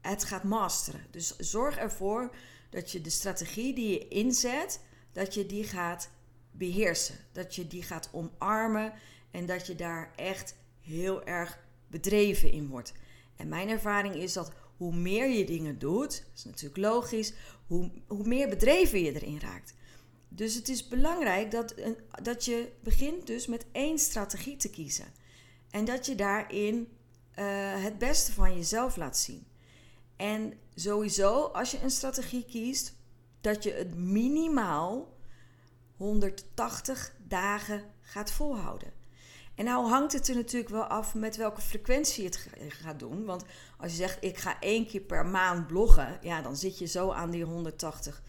het 0.00 0.24
gaat 0.24 0.44
masteren. 0.44 1.06
Dus 1.10 1.36
zorg 1.36 1.76
ervoor 1.76 2.34
dat 2.72 2.90
je 2.90 3.00
de 3.00 3.10
strategie 3.10 3.74
die 3.74 3.88
je 3.88 4.08
inzet, 4.08 4.80
dat 5.12 5.34
je 5.34 5.46
die 5.46 5.64
gaat 5.64 6.10
beheersen. 6.50 7.14
Dat 7.32 7.54
je 7.54 7.66
die 7.66 7.82
gaat 7.82 8.10
omarmen 8.12 8.92
en 9.30 9.46
dat 9.46 9.66
je 9.66 9.74
daar 9.74 10.12
echt 10.16 10.56
heel 10.80 11.24
erg 11.24 11.58
bedreven 11.86 12.52
in 12.52 12.68
wordt. 12.68 12.92
En 13.36 13.48
mijn 13.48 13.68
ervaring 13.68 14.14
is 14.14 14.32
dat 14.32 14.52
hoe 14.76 14.94
meer 14.94 15.28
je 15.28 15.44
dingen 15.44 15.78
doet, 15.78 16.10
dat 16.10 16.36
is 16.36 16.44
natuurlijk 16.44 16.76
logisch, 16.76 17.32
hoe, 17.66 17.90
hoe 18.06 18.26
meer 18.26 18.48
bedreven 18.48 19.02
je 19.02 19.12
erin 19.12 19.40
raakt. 19.40 19.74
Dus 20.28 20.54
het 20.54 20.68
is 20.68 20.88
belangrijk 20.88 21.50
dat, 21.50 21.74
dat 22.22 22.44
je 22.44 22.72
begint 22.82 23.26
dus 23.26 23.46
met 23.46 23.66
één 23.72 23.98
strategie 23.98 24.56
te 24.56 24.70
kiezen. 24.70 25.06
En 25.70 25.84
dat 25.84 26.06
je 26.06 26.14
daarin 26.14 26.88
uh, 27.38 27.82
het 27.82 27.98
beste 27.98 28.32
van 28.32 28.54
jezelf 28.56 28.96
laat 28.96 29.18
zien. 29.18 29.46
En 30.22 30.52
sowieso, 30.74 31.44
als 31.44 31.70
je 31.70 31.82
een 31.82 31.90
strategie 31.90 32.44
kiest, 32.44 32.94
dat 33.40 33.62
je 33.62 33.72
het 33.72 33.94
minimaal 33.94 35.16
180 35.96 37.14
dagen 37.28 37.84
gaat 38.00 38.30
volhouden. 38.30 38.92
En 39.54 39.64
nou 39.64 39.88
hangt 39.88 40.12
het 40.12 40.28
er 40.28 40.34
natuurlijk 40.34 40.70
wel 40.70 40.84
af 40.84 41.14
met 41.14 41.36
welke 41.36 41.60
frequentie 41.60 42.22
je 42.22 42.28
het 42.28 42.48
gaat 42.68 42.98
doen. 42.98 43.24
Want 43.24 43.44
als 43.78 43.90
je 43.90 43.96
zegt, 43.96 44.24
ik 44.24 44.38
ga 44.38 44.60
één 44.60 44.86
keer 44.86 45.00
per 45.00 45.26
maand 45.26 45.66
bloggen, 45.66 46.18
ja, 46.20 46.42
dan 46.42 46.56
zit 46.56 46.78
je 46.78 46.86
zo 46.86 47.10
aan 47.10 47.30
die 47.30 47.44
180 47.44 48.22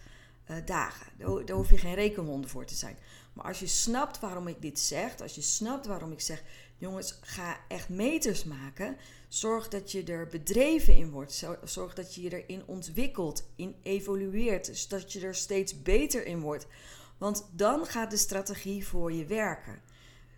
uh, 0.48 0.58
eh, 0.58 0.66
dagen. 0.66 1.08
Daar, 1.18 1.46
daar 1.46 1.56
hoef 1.56 1.70
je 1.70 1.78
geen 1.78 1.96
rekenwonder 1.96 2.50
voor 2.50 2.66
te 2.66 2.76
zijn. 2.76 2.98
Maar 3.34 3.46
als 3.46 3.60
je 3.60 3.68
snapt 3.68 4.20
waarom 4.20 4.48
ik 4.48 4.62
dit 4.62 4.80
zeg, 4.80 5.20
als 5.20 5.36
je 5.36 5.42
snapt 5.42 5.86
waarom 5.86 6.12
ik 6.12 6.22
zeg, 6.22 6.44
jongens, 6.84 7.18
ga 7.22 7.58
echt 7.68 7.90
meters 7.90 8.44
maken. 8.44 8.98
Zorg 9.28 9.68
dat 9.68 9.92
je 9.92 10.04
er 10.04 10.28
bedreven 10.28 10.96
in 10.96 11.10
wordt. 11.10 11.46
Zorg 11.64 11.94
dat 11.94 12.16
je 12.16 12.22
je 12.22 12.44
erin 12.44 12.64
ontwikkelt, 12.66 13.44
in 13.56 13.76
evolueert. 13.84 14.66
Dus 14.66 14.88
dat 14.88 15.14
je 15.14 15.20
er 15.20 15.36
steeds 15.36 15.82
beter 15.82 16.26
in 16.26 16.40
wordt. 16.40 16.68
Want 17.18 17.50
dan 17.52 17.86
gaat 17.86 18.12
de 18.12 18.18
strategie 18.18 18.88
voor 18.88 19.12
je 19.14 19.26
werken. 19.26 19.82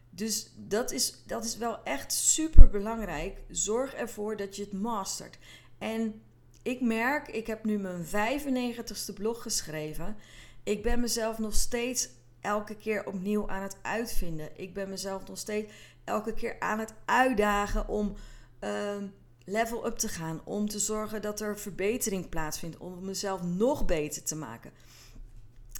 Dus 0.09 0.51
dat 0.55 0.91
is, 0.91 1.23
dat 1.25 1.45
is 1.45 1.57
wel 1.57 1.83
echt 1.83 2.13
super 2.13 2.69
belangrijk. 2.69 3.41
Zorg 3.49 3.93
ervoor 3.93 4.37
dat 4.37 4.55
je 4.55 4.61
het 4.61 4.73
mastert. 4.73 5.37
En 5.77 6.21
ik 6.61 6.81
merk, 6.81 7.27
ik 7.27 7.47
heb 7.47 7.63
nu 7.63 7.77
mijn 7.77 8.05
95ste 8.05 9.13
blog 9.13 9.41
geschreven. 9.41 10.17
Ik 10.63 10.83
ben 10.83 10.99
mezelf 10.99 11.37
nog 11.37 11.55
steeds 11.55 12.09
elke 12.41 12.75
keer 12.75 13.05
opnieuw 13.05 13.49
aan 13.49 13.61
het 13.61 13.77
uitvinden. 13.81 14.49
Ik 14.55 14.73
ben 14.73 14.89
mezelf 14.89 15.27
nog 15.27 15.37
steeds 15.37 15.71
elke 16.05 16.33
keer 16.33 16.59
aan 16.59 16.79
het 16.79 16.93
uitdagen 17.05 17.87
om 17.87 18.15
uh, 18.59 18.95
level 19.45 19.85
up 19.85 19.97
te 19.97 20.07
gaan. 20.07 20.41
Om 20.43 20.69
te 20.69 20.79
zorgen 20.79 21.21
dat 21.21 21.39
er 21.39 21.59
verbetering 21.59 22.29
plaatsvindt. 22.29 22.77
Om 22.77 23.05
mezelf 23.05 23.41
nog 23.43 23.85
beter 23.85 24.23
te 24.23 24.35
maken. 24.35 24.71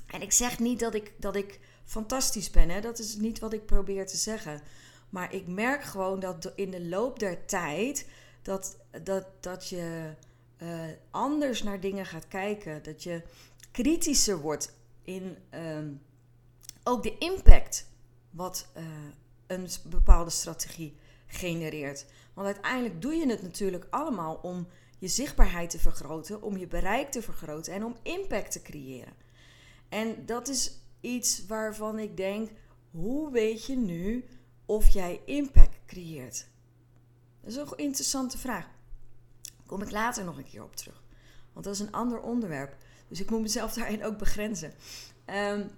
En 0.05 0.22
ik 0.22 0.32
zeg 0.32 0.60
niet 0.60 0.79
dat 0.79 0.94
ik, 0.94 1.13
dat 1.17 1.36
ik 1.36 1.60
fantastisch 1.84 2.50
ben. 2.51 2.70
Hè? 2.70 2.82
Dat 2.82 3.00
is 3.00 3.15
niet 3.15 3.39
wat 3.39 3.53
ik 3.53 3.65
probeer 3.65 4.08
te 4.08 4.17
zeggen. 4.17 4.62
Maar 5.10 5.34
ik 5.34 5.48
merk 5.48 5.84
gewoon 5.84 6.20
dat 6.20 6.51
in 6.55 6.72
de 6.72 6.86
loop 6.86 7.20
der 7.20 7.46
tijd 7.46 8.08
dat, 8.41 8.77
dat, 9.03 9.25
dat 9.39 9.67
je 9.70 10.13
uh, 10.58 10.70
anders 11.12 11.63
naar 11.63 11.79
dingen 11.79 12.05
gaat 12.05 12.27
kijken. 12.27 12.84
Dat 12.84 13.03
je 13.03 13.22
kritischer 13.72 14.41
wordt 14.41 14.74
in 15.01 15.38
uh, 15.53 15.77
ook 16.84 17.03
de 17.03 17.17
impact 17.17 17.89
wat 18.29 18.67
uh, 18.77 18.84
een 19.48 19.68
bepaalde 19.84 20.30
strategie 20.30 20.98
genereert. 21.28 22.06
Want 22.34 22.48
uiteindelijk 22.48 23.02
doe 23.02 23.14
je 23.14 23.30
het 23.30 23.42
natuurlijk 23.42 23.88
allemaal 23.90 24.40
om 24.42 24.68
je 24.98 25.08
zichtbaarheid 25.08 25.70
te 25.70 25.80
vergroten, 25.80 26.42
om 26.42 26.58
je 26.58 26.68
bereik 26.68 27.12
te 27.12 27.22
vergroten 27.22 27.74
en 27.74 27.84
om 27.84 27.96
impact 28.02 28.52
te 28.52 28.62
creëren. 28.62 29.14
En 29.90 30.25
dat 30.25 30.48
is 30.48 30.72
iets 31.02 31.46
waarvan 31.46 32.00
ik 32.00 32.18
denk: 32.18 32.50
hoe 32.92 33.32
weet 33.32 33.66
je 33.66 33.75
nu 33.78 34.25
of 34.66 34.88
jij 34.88 35.22
impact 35.25 35.78
creëert? 35.86 36.48
Dat 37.42 37.52
is 37.52 37.58
een 37.58 37.78
interessante 37.78 38.38
vraag. 38.38 38.68
Kom 39.66 39.82
ik 39.82 39.92
later 39.92 40.24
nog 40.24 40.38
een 40.38 40.50
keer 40.50 40.64
op 40.64 40.75
terug. 40.75 41.04
Want 41.54 41.66
dat 41.66 41.74
is 41.74 41.80
een 41.80 41.92
ander 41.92 42.22
onderwerp. 42.22 42.75
Dus 43.08 43.22
ik 43.22 43.30
moet 43.30 43.42
mezelf 43.42 43.74
daarin 43.80 44.04
ook 44.04 44.18
begrenzen. 44.18 44.74
Um, 45.25 45.70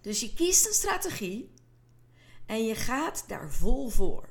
dus 0.00 0.20
je 0.20 0.34
kiest 0.34 0.66
een 0.66 0.72
strategie 0.72 1.50
en 2.48 2.64
je 2.64 2.74
gaat 2.74 3.24
daar 3.26 3.50
vol 3.50 3.88
voor. 3.88 4.28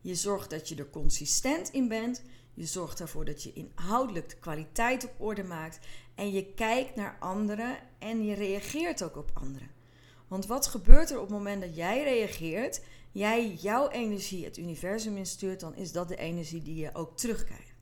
Je 0.00 0.14
zorgt 0.14 0.50
dat 0.50 0.68
je 0.68 0.76
er 0.76 0.90
consistent 0.90 1.68
in 1.70 1.88
bent. 1.88 2.22
Je 2.54 2.66
zorgt 2.66 3.00
ervoor 3.00 3.24
dat 3.24 3.42
je 3.42 3.52
inhoudelijk 3.52 4.28
de 4.28 4.36
kwaliteit 4.36 5.04
op 5.04 5.14
orde 5.18 5.44
maakt. 5.44 5.78
En 6.14 6.32
je 6.32 6.54
kijkt 6.54 6.96
naar 6.96 7.16
anderen 7.20 7.76
en 7.98 8.24
je 8.24 8.34
reageert 8.34 9.02
ook 9.02 9.16
op 9.16 9.30
anderen. 9.34 9.70
Want 10.28 10.46
wat 10.46 10.66
gebeurt 10.66 11.10
er 11.10 11.16
op 11.16 11.22
het 11.22 11.36
moment 11.36 11.62
dat 11.62 11.76
jij 11.76 12.02
reageert, 12.02 12.82
jij 13.12 13.52
jouw 13.52 13.88
energie 13.88 14.44
het 14.44 14.56
universum 14.56 15.16
instuurt, 15.16 15.60
dan 15.60 15.76
is 15.76 15.92
dat 15.92 16.08
de 16.08 16.16
energie 16.16 16.62
die 16.62 16.76
je 16.76 16.94
ook 16.94 17.16
terugkrijgt. 17.16 17.74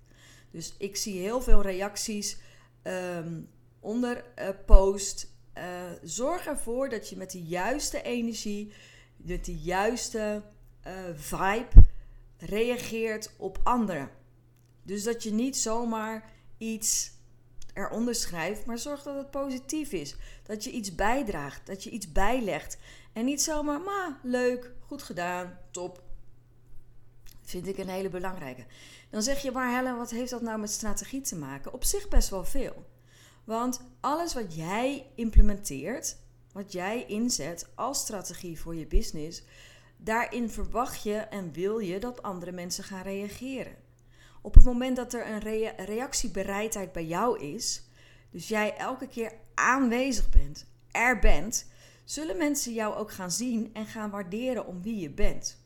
Dus 0.51 0.75
ik 0.79 0.97
zie 0.97 1.19
heel 1.19 1.43
veel 1.43 1.63
reacties 1.63 2.39
um, 2.83 3.49
onder 3.81 4.25
uh, 4.39 4.49
post. 4.67 5.31
Uh, 5.59 5.65
zorg 6.03 6.47
ervoor 6.47 6.89
dat 6.89 7.09
je 7.09 7.17
met 7.17 7.31
de 7.31 7.43
juiste 7.43 8.03
energie, 8.03 8.73
met 9.23 9.45
de 9.45 9.57
juiste 9.57 10.43
uh, 10.87 10.93
vibe 11.15 11.69
reageert 12.39 13.31
op 13.37 13.61
anderen. 13.63 14.11
Dus 14.83 15.03
dat 15.03 15.23
je 15.23 15.33
niet 15.33 15.57
zomaar 15.57 16.31
iets 16.59 17.11
eronder 17.75 18.15
schrijft, 18.15 18.67
maar 18.67 18.79
zorg 18.79 19.03
dat 19.03 19.17
het 19.17 19.31
positief 19.31 19.93
is. 19.93 20.17
Dat 20.43 20.65
je 20.65 20.71
iets 20.71 20.95
bijdraagt, 20.95 21.67
dat 21.67 21.85
je 21.85 21.91
iets 21.91 22.13
bijlegt. 22.13 22.79
En 23.13 23.25
niet 23.25 23.43
zomaar, 23.43 23.81
maar 23.81 24.19
leuk, 24.23 24.73
goed 24.87 25.03
gedaan, 25.03 25.59
top. 25.71 26.03
Vind 27.43 27.67
ik 27.67 27.79
een 27.79 27.89
hele 27.89 28.09
belangrijke. 28.09 28.65
Dan 29.11 29.23
zeg 29.23 29.43
je, 29.43 29.51
maar 29.51 29.77
Helen, 29.77 29.97
wat 29.97 30.11
heeft 30.11 30.31
dat 30.31 30.43
nou 30.43 30.59
met 30.59 30.71
strategie 30.71 31.21
te 31.21 31.37
maken? 31.37 31.73
Op 31.73 31.85
zich 31.85 32.09
best 32.09 32.29
wel 32.29 32.45
veel. 32.45 32.85
Want 33.45 33.81
alles 34.01 34.35
wat 34.35 34.55
jij 34.55 35.07
implementeert, 35.15 36.17
wat 36.53 36.73
jij 36.73 37.05
inzet 37.07 37.69
als 37.75 38.01
strategie 38.01 38.61
voor 38.61 38.75
je 38.75 38.87
business, 38.87 39.43
daarin 39.97 40.51
verwacht 40.51 41.03
je 41.03 41.17
en 41.17 41.53
wil 41.53 41.79
je 41.79 42.01
dat 42.01 42.23
andere 42.23 42.53
mensen 42.53 42.85
gaan 42.85 43.03
reageren. 43.03 43.77
Op 44.43 44.55
het 44.55 44.65
moment 44.65 44.97
dat 44.97 45.13
er 45.13 45.27
een 45.27 45.75
reactiebereidheid 45.85 46.93
bij 46.93 47.07
jou 47.07 47.41
is, 47.41 47.83
dus 48.31 48.49
jij 48.49 48.77
elke 48.77 49.09
keer 49.09 49.33
aanwezig 49.55 50.31
bent, 50.31 50.67
er 50.91 51.19
bent, 51.19 51.67
zullen 52.05 52.37
mensen 52.37 52.73
jou 52.73 52.95
ook 52.97 53.13
gaan 53.13 53.31
zien 53.31 53.71
en 53.73 53.87
gaan 53.87 54.11
waarderen 54.11 54.67
om 54.67 54.83
wie 54.83 55.01
je 55.01 55.11
bent. 55.11 55.61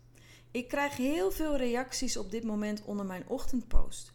Ik 0.51 0.69
krijg 0.69 0.97
heel 0.97 1.31
veel 1.31 1.57
reacties 1.57 2.17
op 2.17 2.31
dit 2.31 2.45
moment 2.45 2.83
onder 2.85 3.07
mijn 3.07 3.29
ochtendpost. 3.29 4.13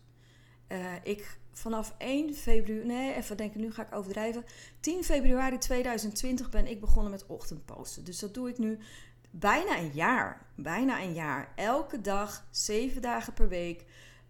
Uh, 0.68 0.94
ik 1.04 1.38
vanaf 1.62 1.96
1 1.98 2.34
februari, 2.34 2.86
nee, 2.86 3.16
even 3.16 3.38
denken, 3.38 3.60
nu 3.60 3.72
ga 3.72 3.82
ik 3.82 3.96
overdrijven. 3.96 4.46
10 4.80 5.04
februari 5.04 5.58
2020 5.58 6.50
ben 6.50 6.68
ik 6.68 6.80
begonnen 6.80 7.12
met 7.12 7.26
ochtendposten. 7.26 8.04
Dus 8.04 8.20
dat 8.20 8.34
doe 8.34 8.50
ik 8.50 8.58
nu 8.58 8.78
bijna 9.32 9.78
een 9.78 9.92
jaar. 9.94 10.46
Bijna 10.56 11.02
een 11.02 11.14
jaar. 11.14 11.52
Elke 11.56 12.02
dag, 12.02 12.48
zeven 12.52 13.02
dagen 13.02 13.34
per 13.34 13.50
week. 13.50 13.86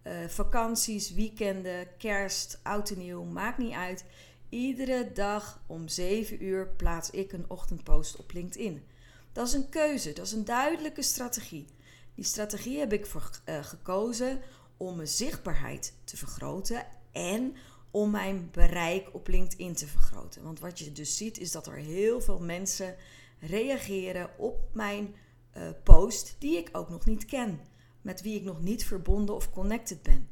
Uh, 0.06 0.12
vakanties, 0.28 1.12
weekenden, 1.12 1.96
kerst, 1.98 2.60
oud 2.62 2.90
en 2.90 2.98
nieuw, 2.98 3.24
maakt 3.24 3.58
niet 3.58 3.72
uit. 3.72 4.04
Iedere 4.48 5.12
dag 5.12 5.62
om 5.66 5.88
7 5.88 6.44
uur 6.44 6.68
plaats 6.68 7.10
ik 7.10 7.32
een 7.32 7.44
ochtendpost 7.48 8.16
op 8.16 8.32
LinkedIn. 8.32 8.84
Dat 9.32 9.46
is 9.46 9.52
een 9.52 9.68
keuze, 9.68 10.12
dat 10.12 10.26
is 10.26 10.32
een 10.32 10.44
duidelijke 10.44 11.02
strategie. 11.02 11.66
Die 12.14 12.24
strategie 12.24 12.78
heb 12.78 12.92
ik 12.92 13.06
voor, 13.06 13.30
uh, 13.48 13.64
gekozen 13.64 14.40
om 14.76 14.96
mijn 14.96 15.08
zichtbaarheid 15.08 15.94
te 16.04 16.16
vergroten 16.16 16.86
en 17.12 17.56
om 17.90 18.10
mijn 18.10 18.48
bereik 18.52 19.14
op 19.14 19.28
LinkedIn 19.28 19.74
te 19.74 19.86
vergroten. 19.86 20.42
Want 20.42 20.60
wat 20.60 20.78
je 20.78 20.92
dus 20.92 21.16
ziet 21.16 21.38
is 21.38 21.52
dat 21.52 21.66
er 21.66 21.76
heel 21.76 22.20
veel 22.20 22.40
mensen 22.40 22.96
reageren 23.38 24.30
op 24.38 24.68
mijn 24.72 25.14
uh, 25.56 25.62
post 25.82 26.36
die 26.38 26.56
ik 26.56 26.68
ook 26.72 26.88
nog 26.88 27.04
niet 27.04 27.24
ken, 27.24 27.60
met 28.02 28.22
wie 28.22 28.36
ik 28.36 28.44
nog 28.44 28.62
niet 28.62 28.84
verbonden 28.84 29.34
of 29.34 29.50
connected 29.50 30.02
ben. 30.02 30.28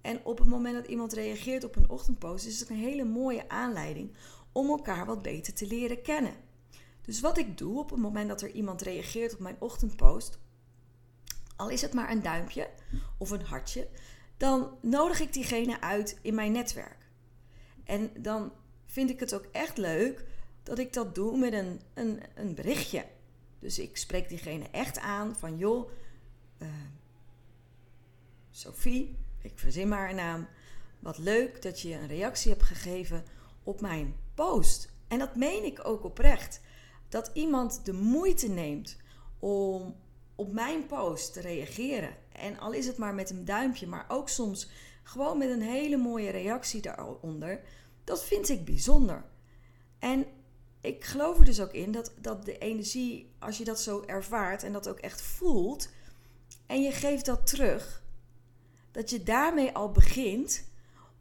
En 0.00 0.24
op 0.24 0.38
het 0.38 0.48
moment 0.48 0.74
dat 0.74 0.86
iemand 0.86 1.12
reageert 1.12 1.64
op 1.64 1.76
een 1.76 1.90
ochtendpost, 1.90 2.46
is 2.46 2.60
het 2.60 2.68
een 2.68 2.76
hele 2.76 3.04
mooie 3.04 3.48
aanleiding 3.48 4.12
om 4.52 4.68
elkaar 4.68 5.06
wat 5.06 5.22
beter 5.22 5.54
te 5.54 5.66
leren 5.66 6.02
kennen. 6.02 6.34
Dus 7.02 7.20
wat 7.20 7.38
ik 7.38 7.58
doe 7.58 7.78
op 7.78 7.90
het 7.90 7.98
moment 7.98 8.28
dat 8.28 8.42
er 8.42 8.50
iemand 8.50 8.82
reageert 8.82 9.32
op 9.32 9.38
mijn 9.38 9.56
ochtendpost, 9.58 10.38
al 11.56 11.68
is 11.68 11.82
het 11.82 11.92
maar 11.92 12.10
een 12.10 12.22
duimpje 12.22 12.70
of 13.18 13.30
een 13.30 13.44
hartje, 13.44 13.88
dan 14.42 14.78
nodig 14.80 15.20
ik 15.20 15.32
diegene 15.32 15.80
uit 15.80 16.18
in 16.22 16.34
mijn 16.34 16.52
netwerk. 16.52 17.08
En 17.84 18.10
dan 18.16 18.52
vind 18.86 19.10
ik 19.10 19.20
het 19.20 19.34
ook 19.34 19.46
echt 19.52 19.76
leuk 19.76 20.24
dat 20.62 20.78
ik 20.78 20.92
dat 20.92 21.14
doe 21.14 21.38
met 21.38 21.52
een, 21.52 21.80
een, 21.94 22.20
een 22.34 22.54
berichtje. 22.54 23.04
Dus 23.58 23.78
ik 23.78 23.96
spreek 23.96 24.28
diegene 24.28 24.68
echt 24.70 24.98
aan 24.98 25.36
van 25.36 25.56
joh, 25.56 25.90
uh, 26.58 26.68
Sophie, 28.50 29.16
ik 29.42 29.58
verzin 29.58 29.88
maar 29.88 30.10
een 30.10 30.16
naam. 30.16 30.48
Wat 30.98 31.18
leuk 31.18 31.62
dat 31.62 31.80
je 31.80 31.94
een 31.94 32.06
reactie 32.06 32.50
hebt 32.50 32.64
gegeven 32.64 33.24
op 33.62 33.80
mijn 33.80 34.16
post. 34.34 34.92
En 35.08 35.18
dat 35.18 35.36
meen 35.36 35.64
ik 35.64 35.86
ook 35.86 36.04
oprecht. 36.04 36.60
Dat 37.08 37.30
iemand 37.34 37.84
de 37.84 37.92
moeite 37.92 38.48
neemt 38.48 38.96
om 39.38 39.96
op 40.34 40.52
mijn 40.52 40.86
post 40.86 41.32
te 41.32 41.40
reageren. 41.40 42.21
En 42.32 42.58
al 42.58 42.72
is 42.72 42.86
het 42.86 42.96
maar 42.96 43.14
met 43.14 43.30
een 43.30 43.44
duimpje, 43.44 43.86
maar 43.86 44.04
ook 44.08 44.28
soms 44.28 44.70
gewoon 45.02 45.38
met 45.38 45.50
een 45.50 45.62
hele 45.62 45.96
mooie 45.96 46.30
reactie 46.30 46.80
daaronder. 46.80 47.60
Dat 48.04 48.24
vind 48.24 48.48
ik 48.48 48.64
bijzonder. 48.64 49.24
En 49.98 50.26
ik 50.80 51.04
geloof 51.04 51.38
er 51.38 51.44
dus 51.44 51.60
ook 51.60 51.72
in 51.72 51.92
dat, 51.92 52.14
dat 52.20 52.44
de 52.44 52.58
energie, 52.58 53.34
als 53.38 53.58
je 53.58 53.64
dat 53.64 53.80
zo 53.80 54.02
ervaart 54.06 54.62
en 54.62 54.72
dat 54.72 54.88
ook 54.88 54.98
echt 54.98 55.22
voelt, 55.22 55.88
en 56.66 56.82
je 56.82 56.92
geeft 56.92 57.24
dat 57.24 57.46
terug, 57.46 58.02
dat 58.90 59.10
je 59.10 59.22
daarmee 59.22 59.72
al 59.72 59.90
begint 59.90 60.64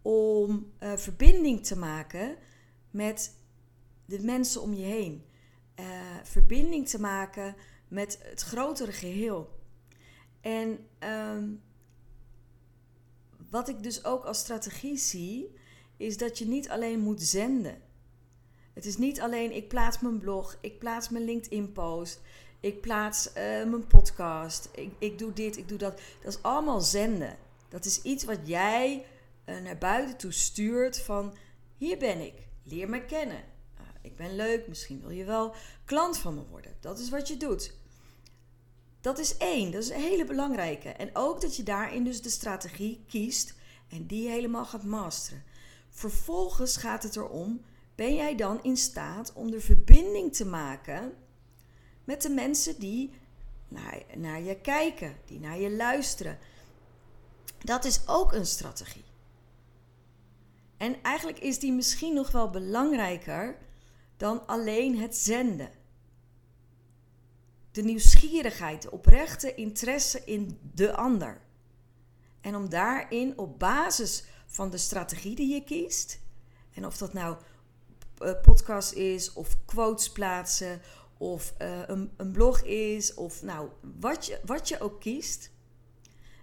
om 0.02 0.72
uh, 0.80 0.98
verbinding 0.98 1.66
te 1.66 1.78
maken 1.78 2.36
met 2.92 3.36
de 4.06 4.20
mensen 4.20 4.62
om 4.62 4.74
je 4.74 4.86
heen. 4.86 5.26
Uh, 5.80 5.86
verbinding 6.24 6.88
te 6.88 7.00
maken 7.00 7.56
met 7.88 8.20
het 8.24 8.42
grotere 8.42 8.92
geheel. 8.92 9.60
En 10.42 10.88
um, 11.00 11.62
wat 13.50 13.70
ik 13.70 13.84
dus 13.84 14.06
ook 14.06 14.24
als 14.24 14.40
strategie 14.40 14.98
zie, 14.98 15.56
is 15.98 16.18
dat 16.18 16.38
je 16.38 16.46
niet 16.46 16.70
alleen 16.70 17.00
moet 17.00 17.22
zenden. 17.22 17.82
Het 18.74 18.86
is 18.86 18.98
niet 18.98 19.22
alleen 19.22 19.56
ik 19.56 19.68
plaats 19.68 20.00
mijn 20.00 20.18
blog, 20.18 20.58
ik 20.62 20.80
plaats 20.80 21.10
mijn 21.10 21.24
LinkedIn-post, 21.24 22.22
ik 22.60 22.82
plaats 22.82 23.28
uh, 23.28 23.34
mijn 23.44 23.88
podcast, 23.88 24.70
ik, 24.72 24.92
ik 25.00 25.18
doe 25.18 25.34
dit, 25.34 25.58
ik 25.58 25.68
doe 25.68 25.78
dat. 25.78 26.02
Dat 26.22 26.34
is 26.34 26.42
allemaal 26.42 26.82
zenden. 26.82 27.38
Dat 27.70 27.86
is 27.86 28.02
iets 28.02 28.24
wat 28.24 28.40
jij 28.44 29.06
uh, 29.46 29.62
naar 29.62 29.78
buiten 29.78 30.18
toe 30.18 30.32
stuurt 30.32 31.00
van 31.00 31.34
hier 31.78 31.98
ben 31.98 32.20
ik, 32.20 32.34
leer 32.64 32.90
me 32.90 33.06
kennen. 33.06 33.44
Uh, 33.80 33.82
ik 34.02 34.16
ben 34.16 34.36
leuk, 34.36 34.68
misschien 34.68 35.02
wil 35.02 35.10
je 35.10 35.26
wel 35.26 35.54
klant 35.86 36.18
van 36.18 36.36
me 36.36 36.44
worden. 36.50 36.76
Dat 36.80 37.00
is 37.00 37.10
wat 37.10 37.28
je 37.28 37.38
doet. 37.38 37.74
Dat 39.02 39.20
is 39.20 39.38
één, 39.38 39.72
dat 39.72 39.84
is 39.84 39.90
een 39.90 40.02
hele 40.02 40.26
belangrijke. 40.26 40.90
En 40.90 41.10
ook 41.14 41.42
dat 41.42 41.56
je 41.56 41.64
daarin 41.64 42.04
dus 42.04 42.22
de 42.22 42.30
strategie 42.30 43.04
kiest 43.08 43.54
en 43.90 44.06
die 44.06 44.30
helemaal 44.30 44.66
gaat 44.66 44.84
masteren. 44.84 45.44
Vervolgens 45.90 46.78
gaat 46.78 47.04
het 47.04 47.16
erom, 47.16 47.62
ben 47.96 48.16
jij 48.16 48.36
dan 48.36 48.64
in 48.64 48.78
staat 48.78 49.34
om 49.34 49.52
de 49.52 49.60
verbinding 49.60 50.36
te 50.36 50.46
maken 50.46 51.14
met 52.04 52.22
de 52.22 52.30
mensen 52.30 52.80
die 52.80 53.14
naar, 53.68 54.04
naar 54.16 54.42
je 54.42 54.56
kijken, 54.56 55.16
die 55.26 55.40
naar 55.40 55.60
je 55.60 55.72
luisteren. 55.72 56.38
Dat 57.60 57.86
is 57.86 58.08
ook 58.08 58.34
een 58.34 58.46
strategie. 58.46 59.04
En 60.78 61.04
eigenlijk 61.04 61.40
is 61.40 61.60
die 61.60 61.72
misschien 61.72 62.14
nog 62.14 62.32
wel 62.32 62.50
belangrijker 62.50 63.58
dan 64.18 64.48
alleen 64.48 64.98
het 64.98 65.16
zenden 65.18 65.70
de 67.72 67.82
nieuwsgierigheid, 67.82 68.82
de 68.82 68.92
oprechte 68.92 69.56
interesse 69.56 70.24
in 70.26 70.60
de 70.74 70.96
ander. 70.96 71.42
En 72.42 72.56
om 72.56 72.70
daarin 72.70 73.38
op 73.38 73.60
basis 73.60 74.24
van 74.46 74.70
de 74.70 74.78
strategie 74.78 75.36
die 75.36 75.54
je 75.54 75.64
kiest, 75.64 76.20
en 76.74 76.86
of 76.86 76.98
dat 76.98 77.14
nou 77.14 77.38
uh, 78.20 78.32
podcast 78.42 78.94
is, 78.94 79.34
of 79.34 79.66
quotes 79.66 80.12
plaatsen, 80.12 80.82
of 81.18 81.54
uh, 81.62 81.80
een, 81.88 82.12
een, 82.18 82.32
blog 82.32 82.62
is, 82.64 83.14
of 83.14 83.42
nou 83.42 83.70
wat 84.00 84.26
je, 84.26 84.40
wat 84.46 84.68
je 84.68 84.80
ook 84.80 85.00
kiest. 85.00 85.52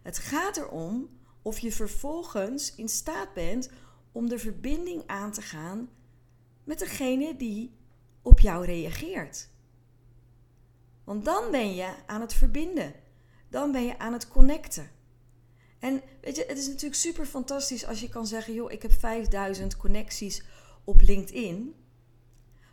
Het 0.03 0.19
gaat 0.19 0.57
erom 0.57 1.09
of 1.43 1.59
je 1.59 1.73
vervolgens 1.73 2.75
in 2.75 2.89
staat 2.89 3.33
bent 3.33 3.71
om 4.13 4.29
de 4.29 4.39
verbinding 4.39 5.03
aan 5.07 5.33
te 5.33 5.43
gaan 5.43 5.91
met 6.65 6.79
degene 6.79 7.37
die 7.37 7.73
op 8.23 8.41
jou 8.41 8.65
reageert. 8.65 9.48
Want 11.09 11.25
dan 11.25 11.51
ben 11.51 11.75
je 11.75 11.95
aan 12.07 12.21
het 12.21 12.35
verbinden. 12.35 12.95
Dan 13.49 13.73
ben 13.73 13.85
je 13.85 13.99
aan 13.99 14.13
het 14.13 14.29
connecten. 14.29 14.91
En 15.79 16.03
weet 16.21 16.37
je, 16.37 16.45
het 16.47 16.59
is 16.59 16.67
natuurlijk 16.67 16.95
super 16.95 17.27
fantastisch 17.27 17.87
als 17.87 18.01
je 18.01 18.09
kan 18.09 18.27
zeggen: 18.27 18.55
joh, 18.55 18.73
ik 18.73 18.83
heb 18.83 18.93
5000 18.93 19.77
connecties 19.77 20.43
op 20.85 21.01
LinkedIn. 21.01 21.75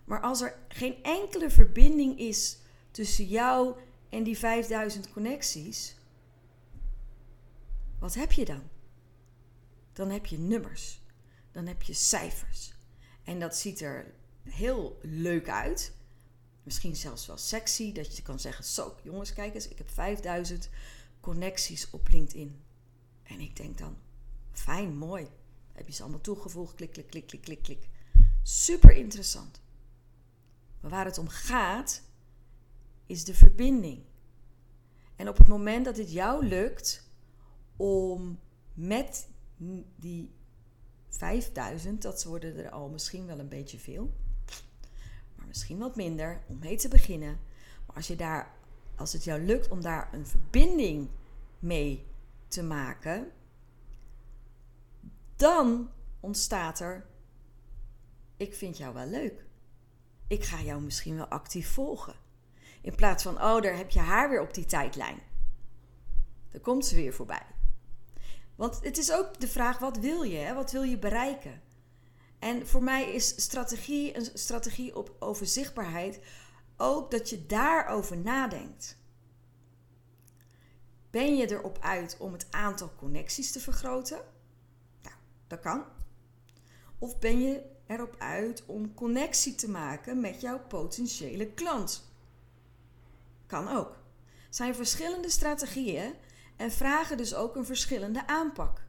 Maar 0.06 0.22
als 0.22 0.42
er 0.42 0.58
geen 0.68 1.04
enkele 1.04 1.50
verbinding 1.50 2.20
is 2.20 2.58
tussen 2.92 3.26
jou 3.26 3.76
en 4.10 4.24
die 4.24 4.38
5000 4.38 5.12
connecties, 5.12 5.96
wat 8.00 8.14
heb 8.14 8.32
je 8.32 8.46
dan? 8.46 8.64
Dan 9.94 10.10
heb 10.10 10.26
je 10.26 10.38
nummers. 10.38 11.02
Dan 11.52 11.68
heb 11.68 11.82
je 11.82 11.94
cijfers. 11.94 12.74
En 13.24 13.40
dat 13.40 13.56
ziet 13.56 13.82
er 13.82 14.14
heel 14.44 15.00
leuk 15.02 15.50
uit. 15.50 15.94
Misschien 16.66 16.96
zelfs 16.96 17.26
wel 17.26 17.38
sexy, 17.38 17.92
dat 17.92 18.18
je 18.18 18.24
kan 18.24 18.40
zeggen: 18.40 18.64
Zo, 18.64 18.96
jongens, 19.04 19.34
kijk 19.34 19.54
eens, 19.54 19.68
ik 19.68 19.78
heb 19.78 19.90
5000 19.90 20.70
connecties 21.20 21.90
op 21.90 22.08
LinkedIn. 22.08 22.62
En 23.24 23.40
ik 23.40 23.56
denk 23.56 23.78
dan: 23.78 23.98
Fijn, 24.52 24.98
mooi. 24.98 25.28
Heb 25.74 25.88
je 25.88 25.94
ze 25.94 26.02
allemaal 26.02 26.22
toegevoegd? 26.22 26.76
Klik, 26.76 26.92
klik, 26.92 27.08
klik, 27.10 27.28
klik, 27.28 27.42
klik, 27.42 27.64
klik. 27.64 27.90
Super 28.44 28.92
interessant. 28.92 29.62
Maar 30.82 30.92
waar 30.92 31.06
het 31.06 31.18
om 31.18 31.28
gaat, 31.28 32.02
is 33.06 33.24
de 33.24 33.34
verbinding. 33.34 34.04
En 35.16 35.30
op 35.30 35.38
het 35.38 35.48
moment 35.48 35.86
dat 35.86 35.98
het 35.98 36.12
jou 36.12 36.46
lukt 36.46 37.10
om 37.76 38.40
met 38.74 39.28
die 39.96 40.32
5000, 41.10 42.02
dat 42.02 42.24
worden 42.24 42.58
er 42.58 42.70
al 42.70 42.90
misschien 42.90 43.26
wel 43.26 43.40
een 43.40 43.50
beetje 43.50 43.80
veel 43.80 44.14
misschien 45.56 45.78
wat 45.78 45.96
minder, 45.96 46.42
om 46.48 46.60
mee 46.60 46.78
te 46.78 46.88
beginnen. 46.88 47.40
Maar 47.86 47.96
als, 47.96 48.08
je 48.08 48.16
daar, 48.16 48.52
als 48.96 49.14
het 49.14 49.24
jou 49.24 49.42
lukt 49.42 49.70
om 49.70 49.82
daar 49.82 50.14
een 50.14 50.28
verbinding 50.28 51.10
mee 51.60 52.06
te 52.48 52.64
maken, 52.64 53.32
dan 55.36 55.90
ontstaat 56.20 56.80
er: 56.80 57.06
ik 58.38 58.56
vind 58.56 58.78
jou 58.78 58.94
wel 58.94 59.08
leuk. 59.08 59.46
Ik 60.28 60.44
ga 60.44 60.62
jou 60.62 60.82
misschien 60.82 61.16
wel 61.16 61.28
actief 61.28 61.70
volgen. 61.70 62.16
In 62.82 62.96
plaats 62.96 63.24
van, 63.24 63.36
oh, 63.36 63.62
daar 63.62 63.78
heb 63.78 63.90
je 63.90 64.00
haar 64.00 64.30
weer 64.30 64.42
op 64.42 64.54
die 64.54 64.66
tijdlijn. 64.66 65.20
Dan 66.52 66.62
komt 66.62 66.86
ze 66.86 66.96
weer 66.96 67.14
voorbij. 67.14 67.46
Want 68.56 68.84
het 68.84 68.98
is 68.98 69.12
ook 69.12 69.40
de 69.40 69.48
vraag: 69.48 69.80
wat 69.80 69.98
wil 69.98 70.24
je? 70.24 70.38
Hè? 70.38 70.54
Wat 70.54 70.72
wil 70.72 70.84
je 70.84 70.98
bereiken? 70.98 71.62
En 72.46 72.68
voor 72.68 72.84
mij 72.84 73.14
is 73.14 73.28
strategie 73.28 74.16
een 74.16 74.28
strategie 74.34 74.96
op 74.96 75.16
over 75.20 75.46
zichtbaarheid 75.48 76.20
ook 76.78 77.12
dat 77.12 77.30
je 77.30 77.46
daarover 77.46 78.18
nadenkt. 78.18 78.98
Ben 81.10 81.36
je 81.36 81.52
erop 81.52 81.78
uit 81.82 82.18
om 82.20 82.32
het 82.32 82.48
aantal 82.50 82.92
connecties 82.96 83.52
te 83.52 83.60
vergroten? 83.60 84.20
Nou, 85.02 85.16
dat 85.48 85.60
kan. 85.60 85.84
Of 87.00 87.20
ben 87.20 87.42
je 87.42 87.62
erop 87.88 88.16
uit 88.18 88.66
om 88.66 88.94
connectie 88.94 89.56
te 89.56 89.70
maken 89.70 90.20
met 90.20 90.42
jouw 90.42 90.60
potentiële 90.68 91.52
klant? 91.52 92.12
Kan 93.46 93.68
ook. 93.68 93.98
Zijn 94.50 94.76
verschillende 94.76 95.30
strategieën 95.30 96.14
en 96.56 96.72
vragen 96.72 97.18
dus 97.18 97.36
ook 97.36 97.56
een 97.56 97.66
verschillende 97.66 98.28
aanpak 98.28 98.85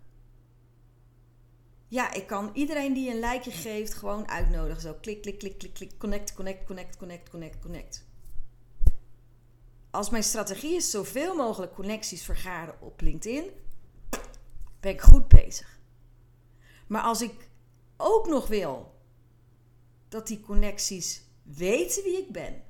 ja, 1.89 2.13
ik 2.13 2.27
kan 2.27 2.51
iedereen 2.53 2.93
die 2.93 3.11
een 3.11 3.19
lijkje 3.19 3.51
geeft 3.51 3.95
gewoon 3.95 4.29
uitnodigen. 4.29 4.81
Zo 4.83 4.95
klik, 5.01 5.23
klik, 5.23 5.39
klik, 5.39 5.59
klik, 5.59 5.75
klik. 5.75 5.99
Connect, 5.99 6.35
connect, 6.35 6.65
connect, 6.65 6.97
connect, 6.97 7.31
connect, 7.31 7.59
connect. 7.61 8.05
Als 9.91 10.11
mijn 10.11 10.23
strategie 10.23 10.75
is 10.75 10.91
zoveel 10.91 11.35
mogelijk 11.35 11.75
connecties 11.75 12.25
vergaren 12.25 12.81
op 12.81 13.01
LinkedIn, 13.01 13.51
ben 14.81 14.93
ik 14.93 15.01
goed 15.01 15.29
bezig. 15.29 15.81
Maar 16.87 17.03
als 17.03 17.23
ik 17.23 17.49
ook 17.97 18.29
nog 18.29 18.47
wil 18.47 18.95
dat 20.09 20.27
die 20.27 20.41
connecties 20.41 21.23
weten 21.43 22.03
wie 22.03 22.19
ik 22.19 22.33
ben, 22.33 22.63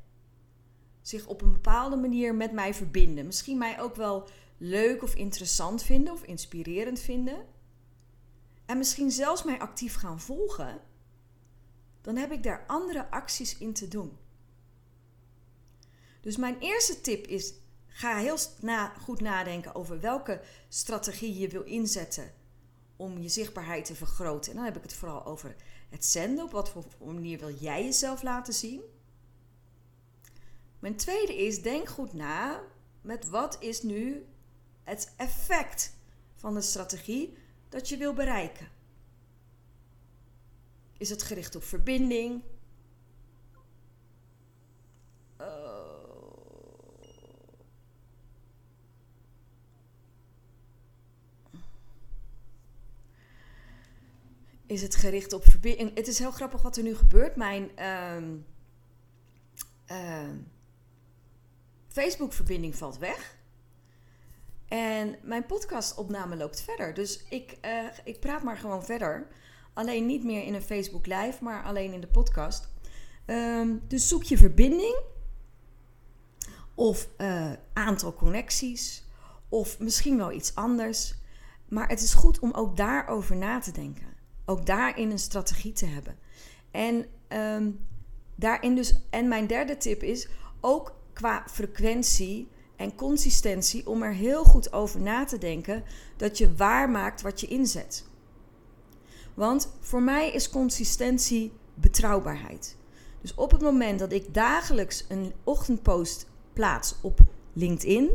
zich 1.01 1.27
op 1.27 1.43
een 1.43 1.53
bepaalde 1.53 1.97
manier 1.97 2.35
met 2.35 2.53
mij 2.53 2.75
verbinden, 2.75 3.27
misschien 3.27 3.59
mij 3.59 3.81
ook 3.81 3.95
wel 3.95 4.29
leuk 4.57 5.03
of 5.03 5.15
interessant 5.15 5.83
vinden 5.83 6.13
of 6.13 6.23
inspirerend 6.23 7.01
vinden 7.01 7.47
en 8.67 8.79
misschien 8.79 9.11
zelfs 9.11 9.43
mij 9.43 9.59
actief 9.59 9.95
gaan 9.95 10.21
volgen, 10.21 10.81
dan 12.01 12.17
heb 12.17 12.33
ik 12.33 12.43
daar 12.43 12.65
andere 12.67 13.11
acties 13.11 13.59
in 13.59 13.73
te 13.73 13.89
doen. 13.89 14.17
Dus 16.21 16.37
mijn 16.37 16.59
eerste 16.59 17.01
tip 17.01 17.27
is: 17.27 17.55
ga 17.87 18.17
heel 18.17 18.39
na, 18.61 18.89
goed 18.89 19.21
nadenken 19.21 19.75
over 19.75 20.01
welke 20.01 20.41
strategie 20.69 21.39
je 21.39 21.49
wil 21.49 21.63
inzetten 21.63 22.33
om 22.97 23.19
je 23.19 23.29
zichtbaarheid 23.29 23.85
te 23.85 23.95
vergroten. 23.95 24.51
En 24.51 24.57
dan 24.57 24.65
heb 24.65 24.77
ik 24.77 24.83
het 24.83 24.95
vooral 24.95 25.25
over 25.25 25.57
het 25.89 26.05
zenden. 26.05 26.45
Op 26.45 26.51
wat 26.51 26.69
voor 26.69 26.85
manier 27.15 27.39
wil 27.39 27.55
jij 27.55 27.85
jezelf 27.85 28.23
laten 28.23 28.55
zien? 28.55 28.81
Mijn 30.79 30.97
tweede 30.97 31.37
is, 31.37 31.63
denk 31.63 31.89
goed 31.89 32.13
na 32.13 32.63
met 33.01 33.29
wat 33.29 33.57
is 33.61 33.83
nu 33.83 34.27
het 34.83 35.13
effect 35.17 35.97
van 36.35 36.55
de 36.55 36.61
strategie 36.61 37.37
dat 37.69 37.89
je 37.89 37.97
wil 37.97 38.13
bereiken. 38.15 38.69
Is 40.97 41.11
het 41.11 41.23
gericht 41.23 41.57
op 41.57 41.65
verbinding? 41.65 42.43
is 54.67 54.83
het 54.83 54.97
gericht 54.97 55.33
op 55.33 55.45
verbinding. 55.45 55.95
Het 55.95 56.09
is 56.09 56.19
heel 56.19 56.31
grappig 56.31 56.63
wat 56.63 56.77
er 56.77 56.83
nu 56.83 56.95
gebeurt. 56.95 57.37
Mijn 57.37 57.71
uh, 59.91 60.29
Facebook-verbinding 61.89 62.77
valt 62.77 62.99
weg. 62.99 63.36
En 64.69 65.17
mijn 65.23 65.47
podcastopname 65.47 66.37
loopt 66.37 66.61
verder. 66.61 66.95
Dus 66.95 67.25
ik, 67.29 67.59
uh, 67.65 67.85
ik 68.05 68.21
praat 68.21 68.43
maar 68.43 68.57
gewoon 68.57 68.85
verder. 68.85 69.27
Alleen 69.73 70.07
niet 70.07 70.25
meer 70.25 70.43
in 70.43 70.55
een 70.55 70.63
Facebook 70.63 71.07
Live, 71.07 71.45
maar 71.45 71.65
alleen 71.65 71.93
in 71.93 72.01
de 72.01 72.07
podcast. 72.07 72.69
Um, 73.27 73.83
dus 73.89 74.09
zoek 74.09 74.23
je 74.23 74.37
verbinding. 74.37 75.01
Of 76.75 77.09
uh, 77.19 77.53
aantal 77.73 78.15
connecties. 78.15 79.05
Of 79.49 79.79
misschien 79.79 80.17
wel 80.17 80.33
iets 80.33 80.55
anders. 80.55 81.15
Maar 81.69 81.89
het 81.89 82.03
is 82.03 82.15
goed 82.15 82.39
om 82.39 82.53
ook 82.53 82.77
daarover 82.77 83.37
na 83.37 83.59
te 83.59 83.73
denken 83.73 84.17
ook 84.47 84.67
daarin 84.67 85.11
een 85.11 85.19
strategie 85.19 85.73
te 85.73 85.87
hebben. 85.87 86.19
En 86.71 87.07
um, 87.29 87.87
daarin 88.35 88.75
dus, 88.75 88.95
en 89.11 89.29
mijn 89.29 89.47
derde 89.47 89.77
tip 89.77 90.03
is 90.03 90.29
ook 90.61 90.95
qua 91.13 91.45
frequentie 91.51 92.49
en 92.77 92.95
consistentie 92.95 93.87
om 93.87 94.03
er 94.03 94.13
heel 94.13 94.45
goed 94.45 94.73
over 94.73 95.01
na 95.01 95.25
te 95.25 95.39
denken 95.39 95.85
dat 96.17 96.39
je 96.39 96.55
waarmaakt 96.55 97.23
wat 97.23 97.41
je 97.41 97.47
inzet. 97.47 98.05
Want 99.35 99.73
voor 99.81 100.03
mij 100.03 100.31
is 100.31 100.51
consistentie 100.51 101.53
betrouwbaarheid. 101.75 102.77
Dus 103.21 103.35
op 103.35 103.51
het 103.51 103.61
moment 103.61 103.99
dat 103.99 104.13
ik 104.13 104.35
dagelijks 104.35 105.05
een 105.09 105.33
ochtendpost 105.45 106.27
plaats 106.53 106.95
op 107.01 107.21
LinkedIn, 107.53 108.11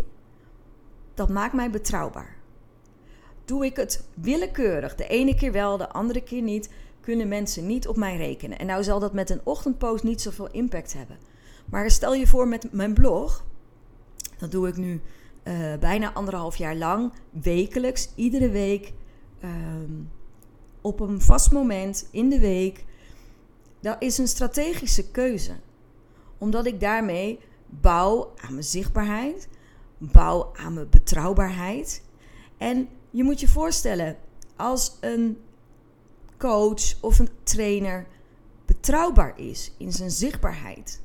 dat 1.13 1.30
maakt 1.30 1.54
mij 1.54 1.69
betrouwbaar. 1.69 2.36
Doe 3.45 3.65
ik 3.65 3.76
het 3.76 4.04
willekeurig, 4.13 4.95
de 4.95 5.08
ene 5.08 5.36
keer 5.36 5.52
wel, 5.52 5.78
de 5.78 5.89
andere 5.89 6.24
keer 6.24 6.41
niet, 6.41 6.69
kunnen 7.02 7.28
mensen 7.28 7.67
niet 7.67 7.88
op 7.88 7.97
mij 7.97 8.17
rekenen. 8.17 8.60
En 8.60 8.65
nou 8.65 8.84
zal 8.84 9.00
dat 9.00 9.13
met 9.13 9.30
een 9.30 9.41
ochtendpost 9.43 10.04
niet 10.04 10.21
zoveel 10.21 10.52
impact 10.52 10.93
hebben. 10.93 11.17
Maar 11.65 11.91
stel 11.91 12.13
je 12.13 12.28
voor 12.28 12.47
met 12.47 12.71
mijn 12.71 12.93
blog, 12.93 13.45
dat 14.42 14.52
doe 14.52 14.68
ik 14.68 14.78
nu 14.78 15.02
uh, 15.44 15.76
bijna 15.80 16.14
anderhalf 16.14 16.56
jaar 16.56 16.76
lang, 16.76 17.12
wekelijks, 17.30 18.10
iedere 18.16 18.50
week, 18.50 18.94
ehm, 19.40 19.92
op 20.82 21.00
een 21.00 21.22
vast 21.22 21.52
moment 21.52 22.08
in 22.12 22.30
de 22.30 22.40
week. 22.40 22.86
Dat 23.80 23.96
is 24.00 24.18
een 24.18 24.28
strategische 24.28 25.12
keuze. 25.12 25.52
Omdat 26.38 26.66
ik 26.66 26.80
daarmee 26.80 27.40
bouw 27.70 28.34
aan 28.36 28.54
mijn 28.54 28.66
zichtbaarheid, 28.66 29.48
bouw 29.98 30.52
aan 30.56 30.74
mijn 30.74 30.90
betrouwbaarheid. 30.90 32.04
En 32.58 32.88
je 33.10 33.24
moet 33.24 33.40
je 33.40 33.48
voorstellen, 33.48 34.18
als 34.56 34.98
een 35.00 35.38
coach 36.38 37.02
of 37.02 37.20
een 37.20 37.30
trainer 37.44 38.08
betrouwbaar 38.66 39.40
is 39.40 39.72
in 39.78 39.92
zijn 39.92 40.12
zichtbaarheid, 40.12 41.02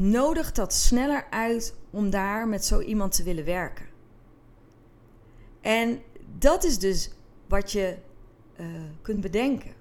nodigt 0.00 0.56
dat 0.56 0.74
sneller 0.74 1.26
uit 1.30 1.74
om 1.90 2.10
daar 2.10 2.48
met 2.48 2.64
zo 2.64 2.80
iemand 2.80 3.12
te 3.16 3.22
willen 3.22 3.44
werken. 3.44 3.86
En 5.60 6.02
dat 6.38 6.64
is 6.64 6.78
dus 6.78 7.10
wat 7.48 7.72
je 7.72 7.96
uh, 8.60 8.66
kunt 9.02 9.20
bedenken. 9.20 9.72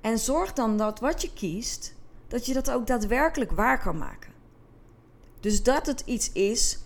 En 0.00 0.18
zorg 0.18 0.52
dan 0.52 0.76
dat 0.76 1.00
wat 1.00 1.22
je 1.22 1.32
kiest, 1.32 1.94
dat 2.28 2.46
je 2.46 2.52
dat 2.52 2.70
ook 2.70 2.86
daadwerkelijk 2.86 3.50
waar 3.50 3.80
kan 3.80 3.98
maken. 3.98 4.32
Dus 5.40 5.62
dat 5.62 5.86
het 5.86 6.02
iets 6.04 6.32
is 6.32 6.78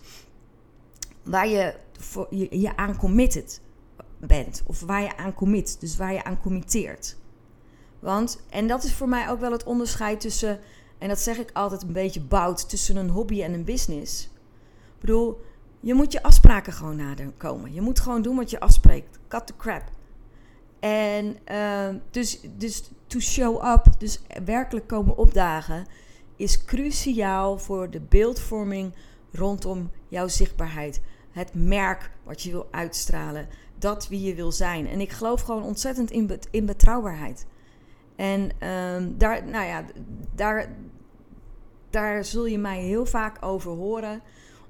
waar 1.23 1.47
je 1.47 1.75
voor, 1.99 2.27
je, 2.29 2.59
je 2.59 2.77
aan 2.77 2.97
committed 2.97 3.61
bent. 4.19 4.63
Of 4.65 4.79
waar 4.79 5.01
je 5.01 5.17
aan 5.17 5.33
commit. 5.33 5.79
Dus 5.79 5.97
waar 5.97 6.13
je 6.13 6.23
aan 6.23 6.41
committeert. 6.41 7.17
Want, 7.99 8.39
en 8.49 8.67
dat 8.67 8.83
is 8.83 8.93
voor 8.93 9.09
mij 9.09 9.29
ook 9.29 9.39
wel 9.39 9.51
het 9.51 9.63
onderscheid 9.63 10.19
tussen, 10.19 10.59
en 10.97 11.07
dat 11.07 11.19
zeg 11.19 11.37
ik 11.37 11.49
altijd 11.53 11.81
een 11.81 11.93
beetje 11.93 12.21
bout, 12.21 12.69
tussen 12.69 12.95
een 12.95 13.09
hobby 13.09 13.43
en 13.43 13.53
een 13.53 13.63
business. 13.63 14.23
Ik 14.23 14.99
bedoel, 14.99 15.41
je 15.79 15.93
moet 15.93 16.11
je 16.11 16.23
afspraken 16.23 16.73
gewoon 16.73 16.95
nakomen. 16.95 17.73
Je 17.73 17.81
moet 17.81 17.99
gewoon 17.99 18.21
doen 18.21 18.35
wat 18.35 18.49
je 18.49 18.59
afspreekt. 18.59 19.19
Cut 19.27 19.47
the 19.47 19.53
crap. 19.57 19.83
En 20.79 21.37
uh, 21.51 21.89
dus, 22.11 22.39
dus 22.57 22.89
to 23.07 23.19
show 23.19 23.65
up, 23.65 23.85
dus 23.97 24.21
werkelijk 24.45 24.87
komen 24.87 25.17
opdagen, 25.17 25.85
is 26.35 26.65
cruciaal 26.65 27.57
voor 27.57 27.89
de 27.89 28.01
beeldvorming 28.01 28.93
rondom 29.31 29.91
jouw 30.07 30.27
zichtbaarheid 30.27 31.01
het 31.37 31.53
merk 31.53 32.11
wat 32.23 32.41
je 32.41 32.51
wil 32.51 32.67
uitstralen, 32.71 33.47
dat 33.79 34.07
wie 34.07 34.21
je 34.21 34.35
wil 34.35 34.51
zijn. 34.51 34.87
En 34.87 34.99
ik 34.99 35.11
geloof 35.11 35.41
gewoon 35.41 35.63
ontzettend 35.63 36.11
in, 36.11 36.39
in 36.51 36.65
betrouwbaarheid. 36.65 37.45
En 38.17 38.41
um, 38.41 39.17
daar, 39.17 39.43
nou 39.47 39.65
ja, 39.65 39.85
daar, 40.35 40.75
daar 41.89 42.25
zul 42.25 42.45
je 42.45 42.57
mij 42.57 42.79
heel 42.79 43.05
vaak 43.05 43.45
over 43.45 43.71
horen, 43.71 44.21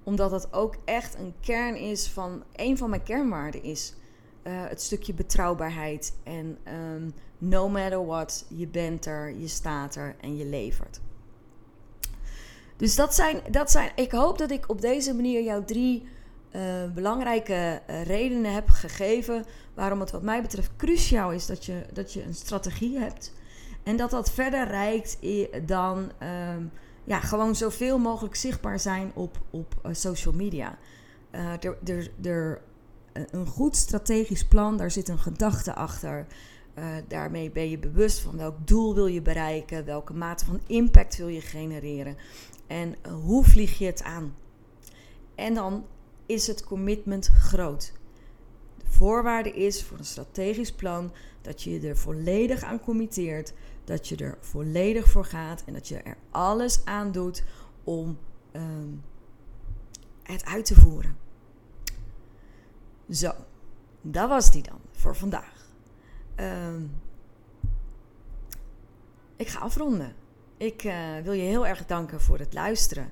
omdat 0.04 0.32
het 0.32 0.54
ook 0.54 0.76
echt 0.86 1.16
een 1.16 1.34
kern 1.40 1.76
is 1.76 2.10
van, 2.10 2.44
een 2.56 2.78
van 2.78 2.90
mijn 2.90 3.04
kernwaarden 3.04 3.64
is. 3.64 3.96
Uh, 4.44 4.54
het 4.68 4.82
stukje 4.82 5.14
betrouwbaarheid. 5.14 6.16
En 6.24 6.58
um, 6.74 7.14
no 7.38 7.70
matter 7.70 8.06
what, 8.06 8.46
je 8.50 8.68
bent 8.68 9.06
er, 9.06 9.38
je 9.38 9.48
staat 9.48 9.96
er 9.96 10.16
en 10.22 10.38
je 10.38 10.46
levert. 10.46 11.00
Dus 12.78 12.96
dat 12.96 13.16
zijn, 13.16 13.42
dat 13.52 13.72
zijn. 13.72 13.92
Ik 13.96 14.12
hoop 14.12 14.38
dat 14.38 14.52
ik 14.52 14.70
op 14.70 14.82
deze 14.82 15.14
manier 15.14 15.44
jouw 15.44 15.64
drie 15.64 16.08
belangrijke 16.94 17.82
uh, 17.90 18.04
redenen 18.04 18.54
heb 18.54 18.70
gegeven 18.70 19.46
waarom 19.74 20.00
het 20.00 20.12
wat 20.12 20.22
mij 20.22 20.42
betreft 20.42 20.76
cruciaal 20.78 21.32
is 21.32 21.46
dat 21.46 21.66
je, 21.66 21.86
dat 21.94 22.14
je 22.14 22.24
een 22.24 22.36
strategie 22.36 22.98
hebt. 23.00 23.34
En 23.84 23.98
dat 23.98 24.10
dat 24.10 24.32
verder 24.32 24.68
reikt 24.68 25.18
dan 25.66 25.98
um, 25.98 26.72
ja, 27.04 27.20
gewoon 27.20 27.56
zoveel 27.56 27.98
mogelijk 27.98 28.36
zichtbaar 28.36 28.80
zijn 28.80 29.12
op, 29.14 29.38
op 29.50 29.76
uh, 29.86 29.94
social 29.94 30.34
media. 30.34 30.78
er, 31.32 31.78
er, 31.84 32.12
er, 32.24 32.62
een 33.14 33.48
goed 33.48 33.76
strategisch 33.76 34.46
plan, 34.46 34.78
daar 34.78 34.92
zit 34.92 35.08
een 35.10 35.20
gedachte 35.20 35.74
achter. 35.74 36.28
daarmee 37.08 37.52
ben 37.52 37.70
je 37.70 37.78
bewust 37.78 38.20
van 38.20 38.38
welk 38.38 38.68
doel 38.68 38.96
wil 38.96 39.08
je 39.08 39.22
bereiken, 39.22 39.86
welke 39.86 40.14
mate 40.14 40.46
van 40.46 40.62
impact 40.68 41.18
wil 41.18 41.28
je 41.28 41.42
genereren 41.42 42.18
en 42.68 42.96
hoe 43.24 43.44
vlieg 43.44 43.78
je 43.78 43.86
het 43.86 44.04
aan. 44.04 44.36
En 45.36 45.54
dan 45.54 45.86
is 46.28 46.48
het 46.48 46.64
commitment 46.64 47.28
groot. 47.28 47.94
De 48.78 48.86
voorwaarde 48.86 49.52
is 49.52 49.84
voor 49.84 49.98
een 49.98 50.06
strategisch 50.06 50.72
plan 50.72 51.12
dat 51.42 51.64
je 51.64 51.70
je 51.70 51.88
er 51.88 51.98
volledig 51.98 52.64
aan 52.64 52.80
committeert, 52.80 53.54
dat 53.84 54.08
je 54.08 54.16
er 54.16 54.38
volledig 54.42 55.10
voor 55.10 55.26
gaat 55.26 55.64
en 55.66 55.74
dat 55.74 55.88
je 55.88 55.98
er 55.98 56.18
alles 56.32 56.86
aan 56.86 57.12
doet 57.12 57.44
om 57.84 58.18
ehm, 58.52 58.90
het 60.24 60.46
uit 60.46 60.66
te 60.66 60.76
voeren. 60.76 61.18
Zo, 63.10 63.32
dat 64.02 64.30
was 64.30 64.52
die 64.52 64.64
dan 64.64 64.80
voor 64.92 65.16
vandaag. 65.16 65.70
Ehm, 66.36 66.82
ik 69.36 69.48
ga 69.48 69.60
afronden. 69.60 70.16
Ik 70.58 70.84
uh, 70.84 71.18
wil 71.24 71.34
je 71.34 71.44
heel 71.44 71.68
erg 71.68 71.86
danken 71.86 72.22
voor 72.22 72.40
het 72.40 72.54
luisteren. 72.54 73.12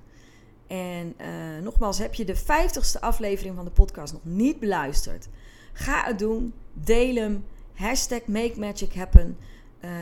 En 0.67 1.15
uh, 1.21 1.63
nogmaals, 1.63 1.97
heb 1.97 2.13
je 2.13 2.25
de 2.25 2.38
50ste 2.38 2.99
aflevering 2.99 3.56
van 3.56 3.65
de 3.65 3.71
podcast 3.71 4.13
nog 4.13 4.21
niet 4.23 4.60
beluisterd? 4.60 5.28
Ga 5.73 6.04
het 6.06 6.19
doen. 6.19 6.54
Deel 6.73 7.15
hem. 7.15 7.45
Hashtag 7.73 8.25
Make 8.25 8.60
Magic 8.60 8.93
Happen. 8.93 9.38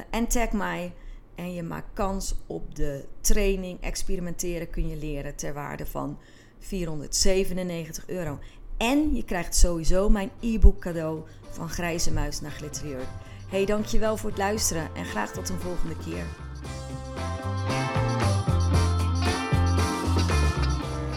En 0.09 0.27
tag 0.27 0.51
mij. 0.51 0.93
En 1.35 1.53
je 1.53 1.63
maakt 1.63 1.93
kans 1.93 2.35
op 2.47 2.75
de 2.75 3.05
training 3.21 3.81
Experimenteren 3.81 4.69
kun 4.69 4.89
je 4.89 4.95
leren 4.95 5.35
ter 5.35 5.53
waarde 5.53 5.85
van 5.85 6.17
497 6.59 8.07
euro. 8.07 8.39
En 8.77 9.15
je 9.15 9.23
krijgt 9.23 9.55
sowieso 9.55 10.09
mijn 10.09 10.31
e-book 10.39 10.79
cadeau 10.79 11.21
van 11.49 11.69
Grijze 11.69 12.11
Muis 12.11 12.41
naar 12.41 12.51
Glitterjurk. 12.51 13.07
Hey, 13.47 13.65
dankjewel 13.65 14.17
voor 14.17 14.29
het 14.29 14.39
luisteren 14.39 14.89
en 14.95 15.05
graag 15.05 15.31
tot 15.31 15.49
een 15.49 15.59
volgende 15.59 15.97
keer. 15.97 16.25